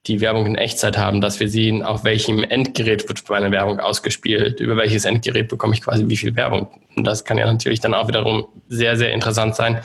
[0.08, 4.60] die Werbung in Echtzeit haben, dass wir sehen, auf welchem Endgerät wird meine Werbung ausgespielt,
[4.60, 6.68] über welches Endgerät bekomme ich quasi wie viel Werbung.
[6.96, 9.82] Und das kann ja natürlich dann auch wiederum sehr, sehr interessant sein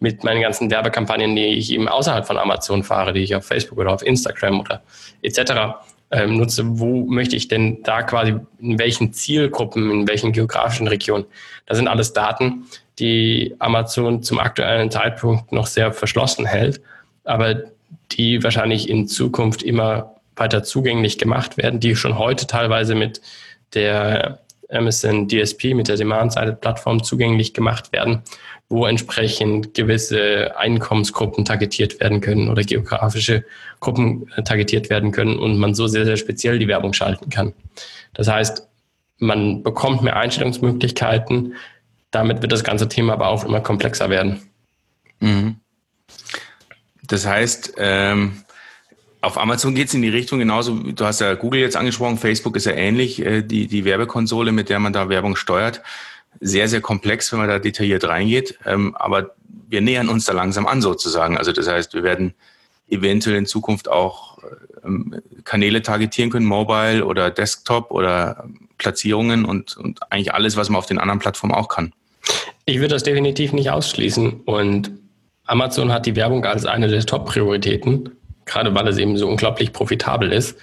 [0.00, 3.78] mit meinen ganzen Werbekampagnen, die ich eben außerhalb von Amazon fahre, die ich auf Facebook
[3.78, 4.82] oder auf Instagram oder
[5.22, 5.52] etc.
[6.10, 6.62] Ähm, nutze.
[6.64, 11.24] Wo möchte ich denn da quasi, in welchen Zielgruppen, in welchen geografischen Regionen?
[11.66, 12.66] Das sind alles Daten,
[13.00, 16.80] die Amazon zum aktuellen Zeitpunkt noch sehr verschlossen hält.
[17.24, 17.64] Aber
[18.12, 23.20] die wahrscheinlich in Zukunft immer weiter zugänglich gemacht werden, die schon heute teilweise mit
[23.74, 24.40] der
[24.70, 28.22] Amazon DSP, mit der Demand-Side-Plattform zugänglich gemacht werden,
[28.68, 33.44] wo entsprechend gewisse Einkommensgruppen targetiert werden können oder geografische
[33.80, 37.54] Gruppen äh, targetiert werden können und man so sehr, sehr speziell die Werbung schalten kann.
[38.12, 38.68] Das heißt,
[39.18, 41.54] man bekommt mehr Einstellungsmöglichkeiten,
[42.10, 44.42] damit wird das ganze Thema aber auch immer komplexer werden.
[45.20, 45.56] Mhm.
[47.08, 48.44] Das heißt, ähm,
[49.20, 52.54] auf Amazon geht es in die Richtung genauso, du hast ja Google jetzt angesprochen, Facebook
[52.56, 55.82] ist ja ähnlich, äh, die, die Werbekonsole, mit der man da Werbung steuert.
[56.40, 58.58] Sehr, sehr komplex, wenn man da detailliert reingeht.
[58.64, 59.34] Ähm, aber
[59.68, 61.36] wir nähern uns da langsam an sozusagen.
[61.36, 62.34] Also das heißt, wir werden
[62.88, 64.38] eventuell in Zukunft auch
[64.84, 68.44] ähm, Kanäle targetieren können, Mobile oder Desktop oder
[68.78, 71.92] Platzierungen und, und eigentlich alles, was man auf den anderen Plattformen auch kann.
[72.64, 74.90] Ich würde das definitiv nicht ausschließen und
[75.48, 78.10] Amazon hat die Werbung als eine der Top-Prioritäten,
[78.44, 80.58] gerade weil es eben so unglaublich profitabel ist.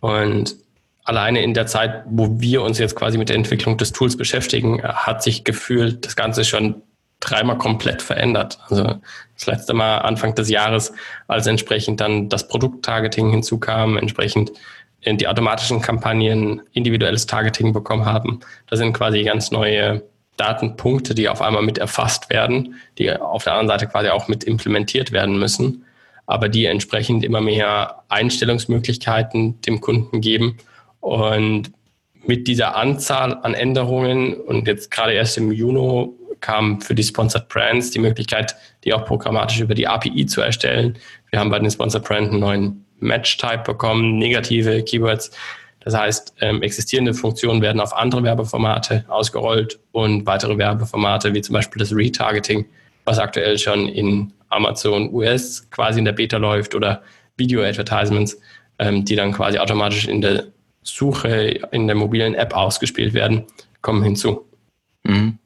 [0.00, 0.56] Und
[1.04, 4.82] alleine in der Zeit, wo wir uns jetzt quasi mit der Entwicklung des Tools beschäftigen,
[4.82, 6.82] hat sich gefühlt das Ganze schon
[7.20, 8.60] dreimal komplett verändert.
[8.68, 9.00] Also
[9.34, 10.92] das letzte Mal Anfang des Jahres,
[11.26, 14.52] als entsprechend dann das Produkttargeting hinzukam, entsprechend
[15.04, 18.40] die automatischen Kampagnen individuelles Targeting bekommen haben.
[18.68, 20.02] Das sind quasi ganz neue
[20.38, 24.44] Datenpunkte, die auf einmal mit erfasst werden, die auf der anderen Seite quasi auch mit
[24.44, 25.84] implementiert werden müssen,
[26.26, 30.56] aber die entsprechend immer mehr Einstellungsmöglichkeiten dem Kunden geben.
[31.00, 31.72] Und
[32.24, 36.10] mit dieser Anzahl an Änderungen und jetzt gerade erst im Juni
[36.40, 40.96] kam für die Sponsored Brands die Möglichkeit, die auch programmatisch über die API zu erstellen.
[41.30, 45.30] Wir haben bei den Sponsored Brands einen neuen Match-Type bekommen, negative Keywords,
[45.80, 51.54] das heißt, ähm, existierende Funktionen werden auf andere Werbeformate ausgerollt und weitere Werbeformate, wie zum
[51.54, 52.66] Beispiel das Retargeting,
[53.04, 57.02] was aktuell schon in Amazon US quasi in der Beta läuft oder
[57.36, 58.38] Video-Advertisements,
[58.78, 60.46] ähm, die dann quasi automatisch in der
[60.82, 63.44] Suche in der mobilen App ausgespielt werden,
[63.82, 64.46] kommen hinzu.
[65.04, 65.38] Mhm.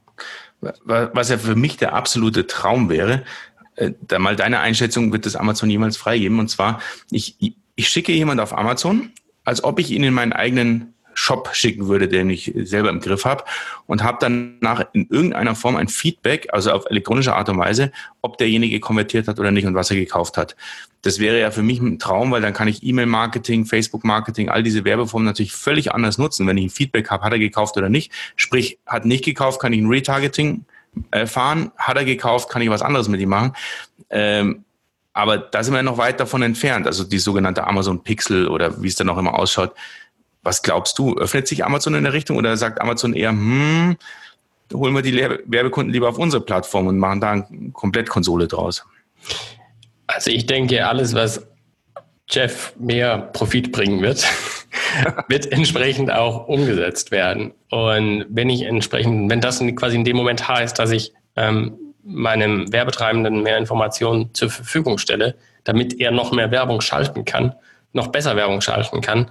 [0.85, 3.25] Was ja für mich der absolute Traum wäre,
[3.75, 6.39] äh, da mal deine Einschätzung wird das Amazon jemals freigeben.
[6.39, 6.81] Und zwar,
[7.11, 7.37] ich,
[7.75, 9.11] ich schicke jemand auf Amazon
[9.45, 13.25] als ob ich ihn in meinen eigenen Shop schicken würde, den ich selber im Griff
[13.25, 13.45] habe
[13.87, 18.39] und habe danach in irgendeiner Form ein Feedback, also auf elektronische Art und Weise, ob
[18.39, 20.57] derjenige konvertiert hat oder nicht und was er gekauft hat.
[21.03, 24.85] Das wäre ja für mich ein Traum, weil dann kann ich E-Mail-Marketing, Facebook-Marketing, all diese
[24.85, 26.47] Werbeformen natürlich völlig anders nutzen.
[26.47, 28.13] Wenn ich ein Feedback habe, hat er gekauft oder nicht.
[28.37, 30.65] Sprich, hat nicht gekauft, kann ich ein Retargeting
[31.11, 31.73] äh, fahren.
[31.77, 33.53] Hat er gekauft, kann ich was anderes mit ihm machen.
[34.11, 34.65] Ähm,
[35.13, 36.87] aber da sind wir noch weit davon entfernt.
[36.87, 39.73] Also die sogenannte Amazon Pixel oder wie es dann auch immer ausschaut.
[40.43, 41.17] Was glaubst du?
[41.17, 43.97] Öffnet sich Amazon in der Richtung oder sagt Amazon eher, hm,
[44.73, 48.85] holen wir die Werbekunden lieber auf unsere Plattform und machen da eine Komplettkonsole draus?
[50.07, 51.47] Also ich denke, alles, was
[52.29, 54.27] Jeff mehr Profit bringen wird,
[55.29, 57.53] wird entsprechend auch umgesetzt werden.
[57.71, 62.73] Und wenn ich entsprechend, wenn das quasi in dem Moment heißt, dass ich ähm, meinem
[62.73, 65.35] Werbetreibenden mehr Informationen zur Verfügung stelle,
[65.65, 67.55] damit er noch mehr Werbung schalten kann,
[67.93, 69.31] noch besser Werbung schalten kann,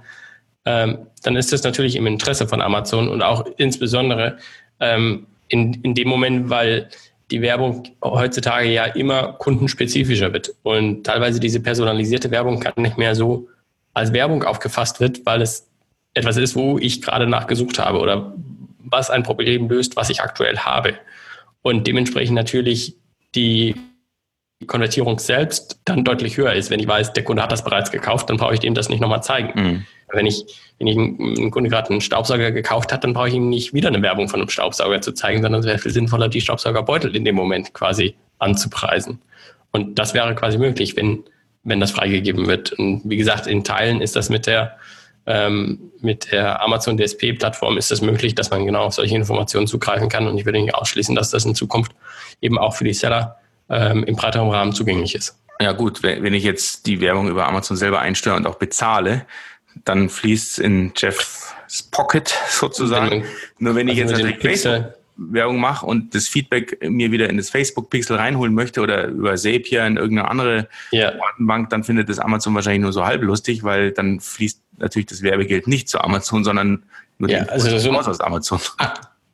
[0.64, 4.38] ähm, dann ist das natürlich im Interesse von Amazon und auch insbesondere
[4.80, 6.88] ähm, in, in dem Moment, weil
[7.30, 13.14] die Werbung heutzutage ja immer kundenspezifischer wird und teilweise diese personalisierte Werbung kann nicht mehr
[13.14, 13.48] so
[13.94, 15.68] als Werbung aufgefasst wird, weil es
[16.14, 18.34] etwas ist, wo ich gerade nachgesucht habe oder
[18.78, 20.94] was ein Problem löst, was ich aktuell habe.
[21.62, 22.96] Und dementsprechend natürlich
[23.34, 23.74] die
[24.66, 26.70] Konvertierung selbst dann deutlich höher ist.
[26.70, 29.00] Wenn ich weiß, der Kunde hat das bereits gekauft, dann brauche ich dem das nicht
[29.00, 29.60] nochmal zeigen.
[29.60, 29.86] Mhm.
[30.12, 30.44] Wenn ich,
[30.78, 33.88] wenn ich ein Kunde gerade einen Staubsauger gekauft hat, dann brauche ich ihm nicht wieder
[33.88, 37.24] eine Werbung von einem Staubsauger zu zeigen, sondern es wäre viel sinnvoller, die Staubsaugerbeutel in
[37.24, 39.20] dem Moment quasi anzupreisen.
[39.70, 41.24] Und das wäre quasi möglich, wenn,
[41.64, 42.72] wenn das freigegeben wird.
[42.74, 44.76] Und wie gesagt, in Teilen ist das mit der,
[45.26, 49.66] ähm, mit der Amazon DSP-Plattform ist es das möglich, dass man genau auf solche Informationen
[49.66, 50.26] zugreifen kann.
[50.26, 51.92] Und ich würde nicht ausschließen, dass das in Zukunft
[52.40, 53.36] eben auch für die Seller
[53.68, 55.38] ähm, im breiteren Rahmen zugänglich ist.
[55.60, 59.26] Ja gut, wenn ich jetzt die Werbung über Amazon selber einsteuere und auch bezahle,
[59.84, 61.54] dann fließt es in Jeffs
[61.92, 63.24] Pocket sozusagen.
[63.58, 67.36] Nur wenn ich also jetzt natürlich Facebook Werbung mache und das Feedback mir wieder in
[67.36, 71.12] das Facebook-Pixel reinholen möchte oder über Zapier in irgendeine andere ja.
[71.12, 75.22] Datenbank, dann findet das Amazon wahrscheinlich nur so halb lustig, weil dann fließt natürlich das
[75.22, 76.82] Werbegeld nicht zu Amazon, sondern
[77.18, 78.60] nur ja, also so aus Amazon.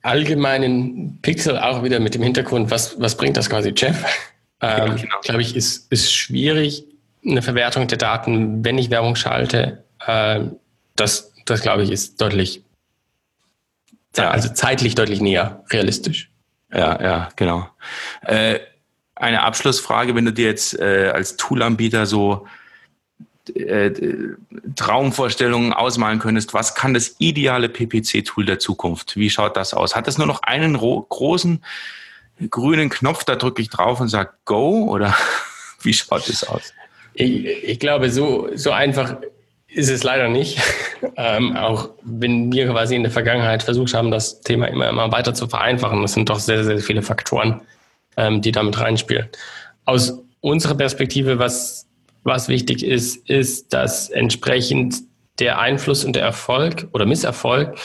[0.03, 4.05] Allgemeinen Pixel auch wieder mit dem Hintergrund, was, was bringt das quasi Jeff?
[4.61, 5.21] Ähm, ja, genau.
[5.23, 6.85] Glaube ich, ist, ist schwierig,
[7.25, 10.41] eine Verwertung der Daten, wenn ich Werbung schalte, äh,
[10.97, 12.63] das, das glaube ich, ist deutlich,
[14.17, 14.31] ja.
[14.31, 16.31] also zeitlich deutlich näher realistisch.
[16.73, 17.69] Ja, ja, genau.
[18.23, 18.61] Äh,
[19.15, 22.47] eine Abschlussfrage, wenn du dir jetzt äh, als Toolanbieter so
[23.57, 23.93] äh,
[24.77, 29.17] Traumvorstellungen ausmalen könntest, was kann das ideale PPC-Tool der Zukunft?
[29.17, 29.97] Wie schaut das aus?
[29.97, 31.63] Hat es nur noch einen großen
[32.51, 35.15] grünen Knopf, da drücke ich drauf und sage Go oder
[35.83, 36.73] wie schaut es aus?
[37.15, 39.17] Ich, ich glaube, so, so einfach
[39.69, 40.61] ist es leider nicht.
[41.17, 45.35] ähm, auch wenn wir quasi in der Vergangenheit versucht haben, das Thema immer, immer weiter
[45.35, 46.03] zu vereinfachen.
[46.05, 47.61] Es sind doch sehr, sehr viele Faktoren,
[48.17, 49.29] ähm, die damit reinspielen.
[49.85, 51.88] Aus unserer Perspektive, was,
[52.25, 54.97] was wichtig ist, ist, dass entsprechend
[55.39, 57.79] der Einfluss und der Erfolg oder Misserfolg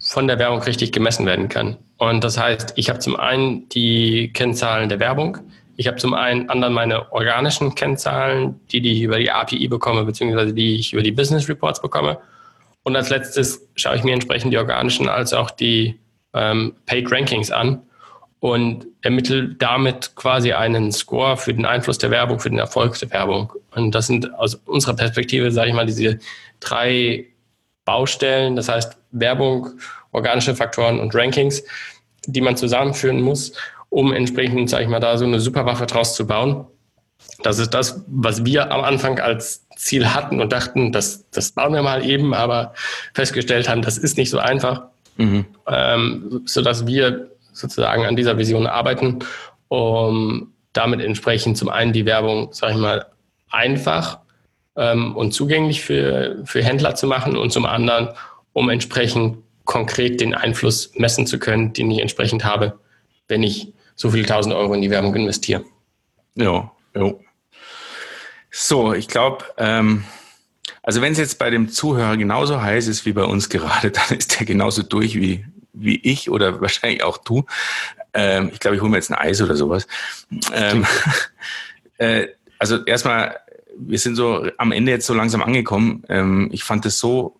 [0.00, 1.78] von der Werbung richtig gemessen werden kann.
[1.96, 5.38] Und das heißt, ich habe zum einen die Kennzahlen der Werbung,
[5.76, 10.04] ich habe zum einen anderen meine organischen Kennzahlen, die, die ich über die API bekomme,
[10.04, 12.18] beziehungsweise die ich über die Business Reports bekomme.
[12.82, 15.98] Und als letztes schaue ich mir entsprechend die organischen als auch die
[16.34, 17.82] ähm, Paid Rankings an
[18.42, 23.08] und ermittle damit quasi einen Score für den Einfluss der Werbung, für den Erfolg der
[23.12, 23.52] Werbung.
[23.70, 26.18] Und das sind aus unserer Perspektive, sage ich mal, diese
[26.58, 27.26] drei
[27.84, 29.68] Baustellen, das heißt Werbung,
[30.10, 31.62] organische Faktoren und Rankings,
[32.26, 33.52] die man zusammenführen muss,
[33.90, 36.66] um entsprechend, sage ich mal, da so eine Superwaffe draus zu bauen.
[37.44, 41.74] Das ist das, was wir am Anfang als Ziel hatten und dachten, das, das bauen
[41.74, 42.74] wir mal eben, aber
[43.14, 44.86] festgestellt haben, das ist nicht so einfach,
[45.16, 45.44] mhm.
[45.68, 49.20] ähm, sodass wir sozusagen an dieser Vision arbeiten,
[49.68, 53.06] um damit entsprechend zum einen die Werbung, sage ich mal,
[53.50, 54.20] einfach
[54.76, 58.08] ähm, und zugänglich für, für Händler zu machen und zum anderen,
[58.52, 62.78] um entsprechend konkret den Einfluss messen zu können, den ich entsprechend habe,
[63.28, 65.64] wenn ich so viele tausend Euro in die Werbung investiere.
[66.34, 67.12] Ja, ja.
[68.50, 70.04] So, ich glaube, ähm,
[70.82, 74.18] also wenn es jetzt bei dem Zuhörer genauso heiß ist wie bei uns gerade, dann
[74.18, 77.44] ist der genauso durch wie, wie ich oder wahrscheinlich auch du.
[78.14, 79.86] Ähm, ich glaube, ich hole mir jetzt ein Eis oder sowas.
[80.52, 80.86] Ähm,
[81.98, 83.38] äh, also erstmal,
[83.78, 86.04] wir sind so am Ende jetzt so langsam angekommen.
[86.08, 87.36] Ähm, ich fand es so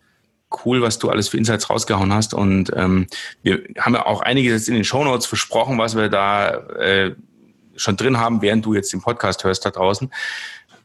[0.65, 2.33] cool, was du alles für Insights rausgehauen hast.
[2.33, 3.07] Und ähm,
[3.41, 7.15] wir haben ja auch einiges jetzt in den Show Notes versprochen, was wir da äh,
[7.75, 10.11] schon drin haben, während du jetzt den Podcast hörst da draußen.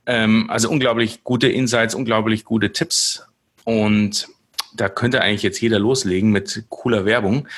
[0.07, 3.27] Ähm, also unglaublich gute Insights, unglaublich gute Tipps.
[3.65, 4.29] Und
[4.75, 7.49] da könnte eigentlich jetzt jeder loslegen mit cooler Werbung.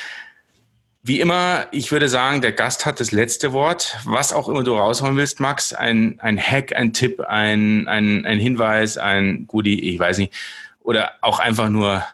[1.02, 3.96] Wie immer, ich würde sagen, der Gast hat das letzte Wort.
[4.04, 8.38] Was auch immer du raushauen willst, Max, ein, ein Hack, ein Tipp, ein, ein, ein
[8.38, 10.34] Hinweis, ein Goodie, ich weiß nicht
[10.90, 12.04] oder auch einfach nur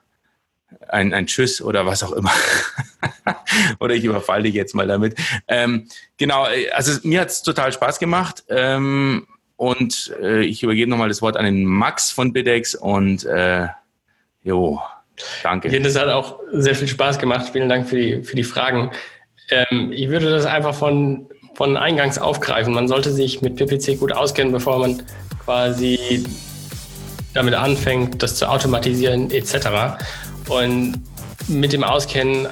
[0.88, 2.32] ein, ein Tschüss oder was auch immer.
[3.80, 5.16] Oder ich überfalle dich jetzt mal damit.
[5.48, 8.44] Ähm, genau, also mir hat es total Spaß gemacht.
[8.48, 9.26] Ähm,
[9.56, 13.66] und äh, ich übergebe nochmal das Wort an den Max von Bidex und äh,
[14.46, 14.80] jo,
[15.42, 15.68] danke.
[15.68, 17.50] Mir das hat auch sehr viel Spaß gemacht.
[17.52, 18.90] Vielen Dank für die, für die Fragen.
[19.50, 22.72] Ähm, ich würde das einfach von, von eingangs aufgreifen.
[22.72, 25.02] Man sollte sich mit PPC gut auskennen, bevor man
[25.44, 26.24] quasi
[27.34, 29.98] damit anfängt, das zu automatisieren etc.
[30.48, 31.02] Und
[31.48, 32.48] mit dem Auskennen,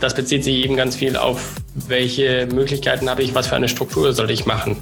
[0.00, 4.12] das bezieht sich eben ganz viel auf, welche Möglichkeiten habe ich, was für eine Struktur
[4.12, 4.76] sollte ich machen.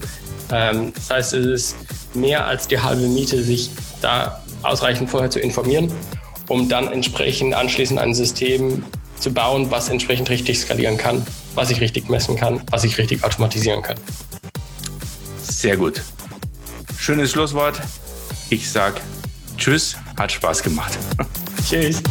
[0.52, 1.76] Ähm, das heißt, es ist
[2.14, 5.92] mehr als die halbe Miete, sich da ausreichend vorher zu informieren,
[6.52, 8.84] um dann entsprechend anschließend ein System
[9.18, 11.24] zu bauen, was entsprechend richtig skalieren kann,
[11.54, 13.96] was ich richtig messen kann, was ich richtig automatisieren kann.
[15.40, 16.02] Sehr gut.
[16.98, 17.80] Schönes Schlusswort.
[18.50, 19.00] Ich sag
[19.56, 20.98] Tschüss, hat Spaß gemacht.
[21.66, 22.02] Tschüss.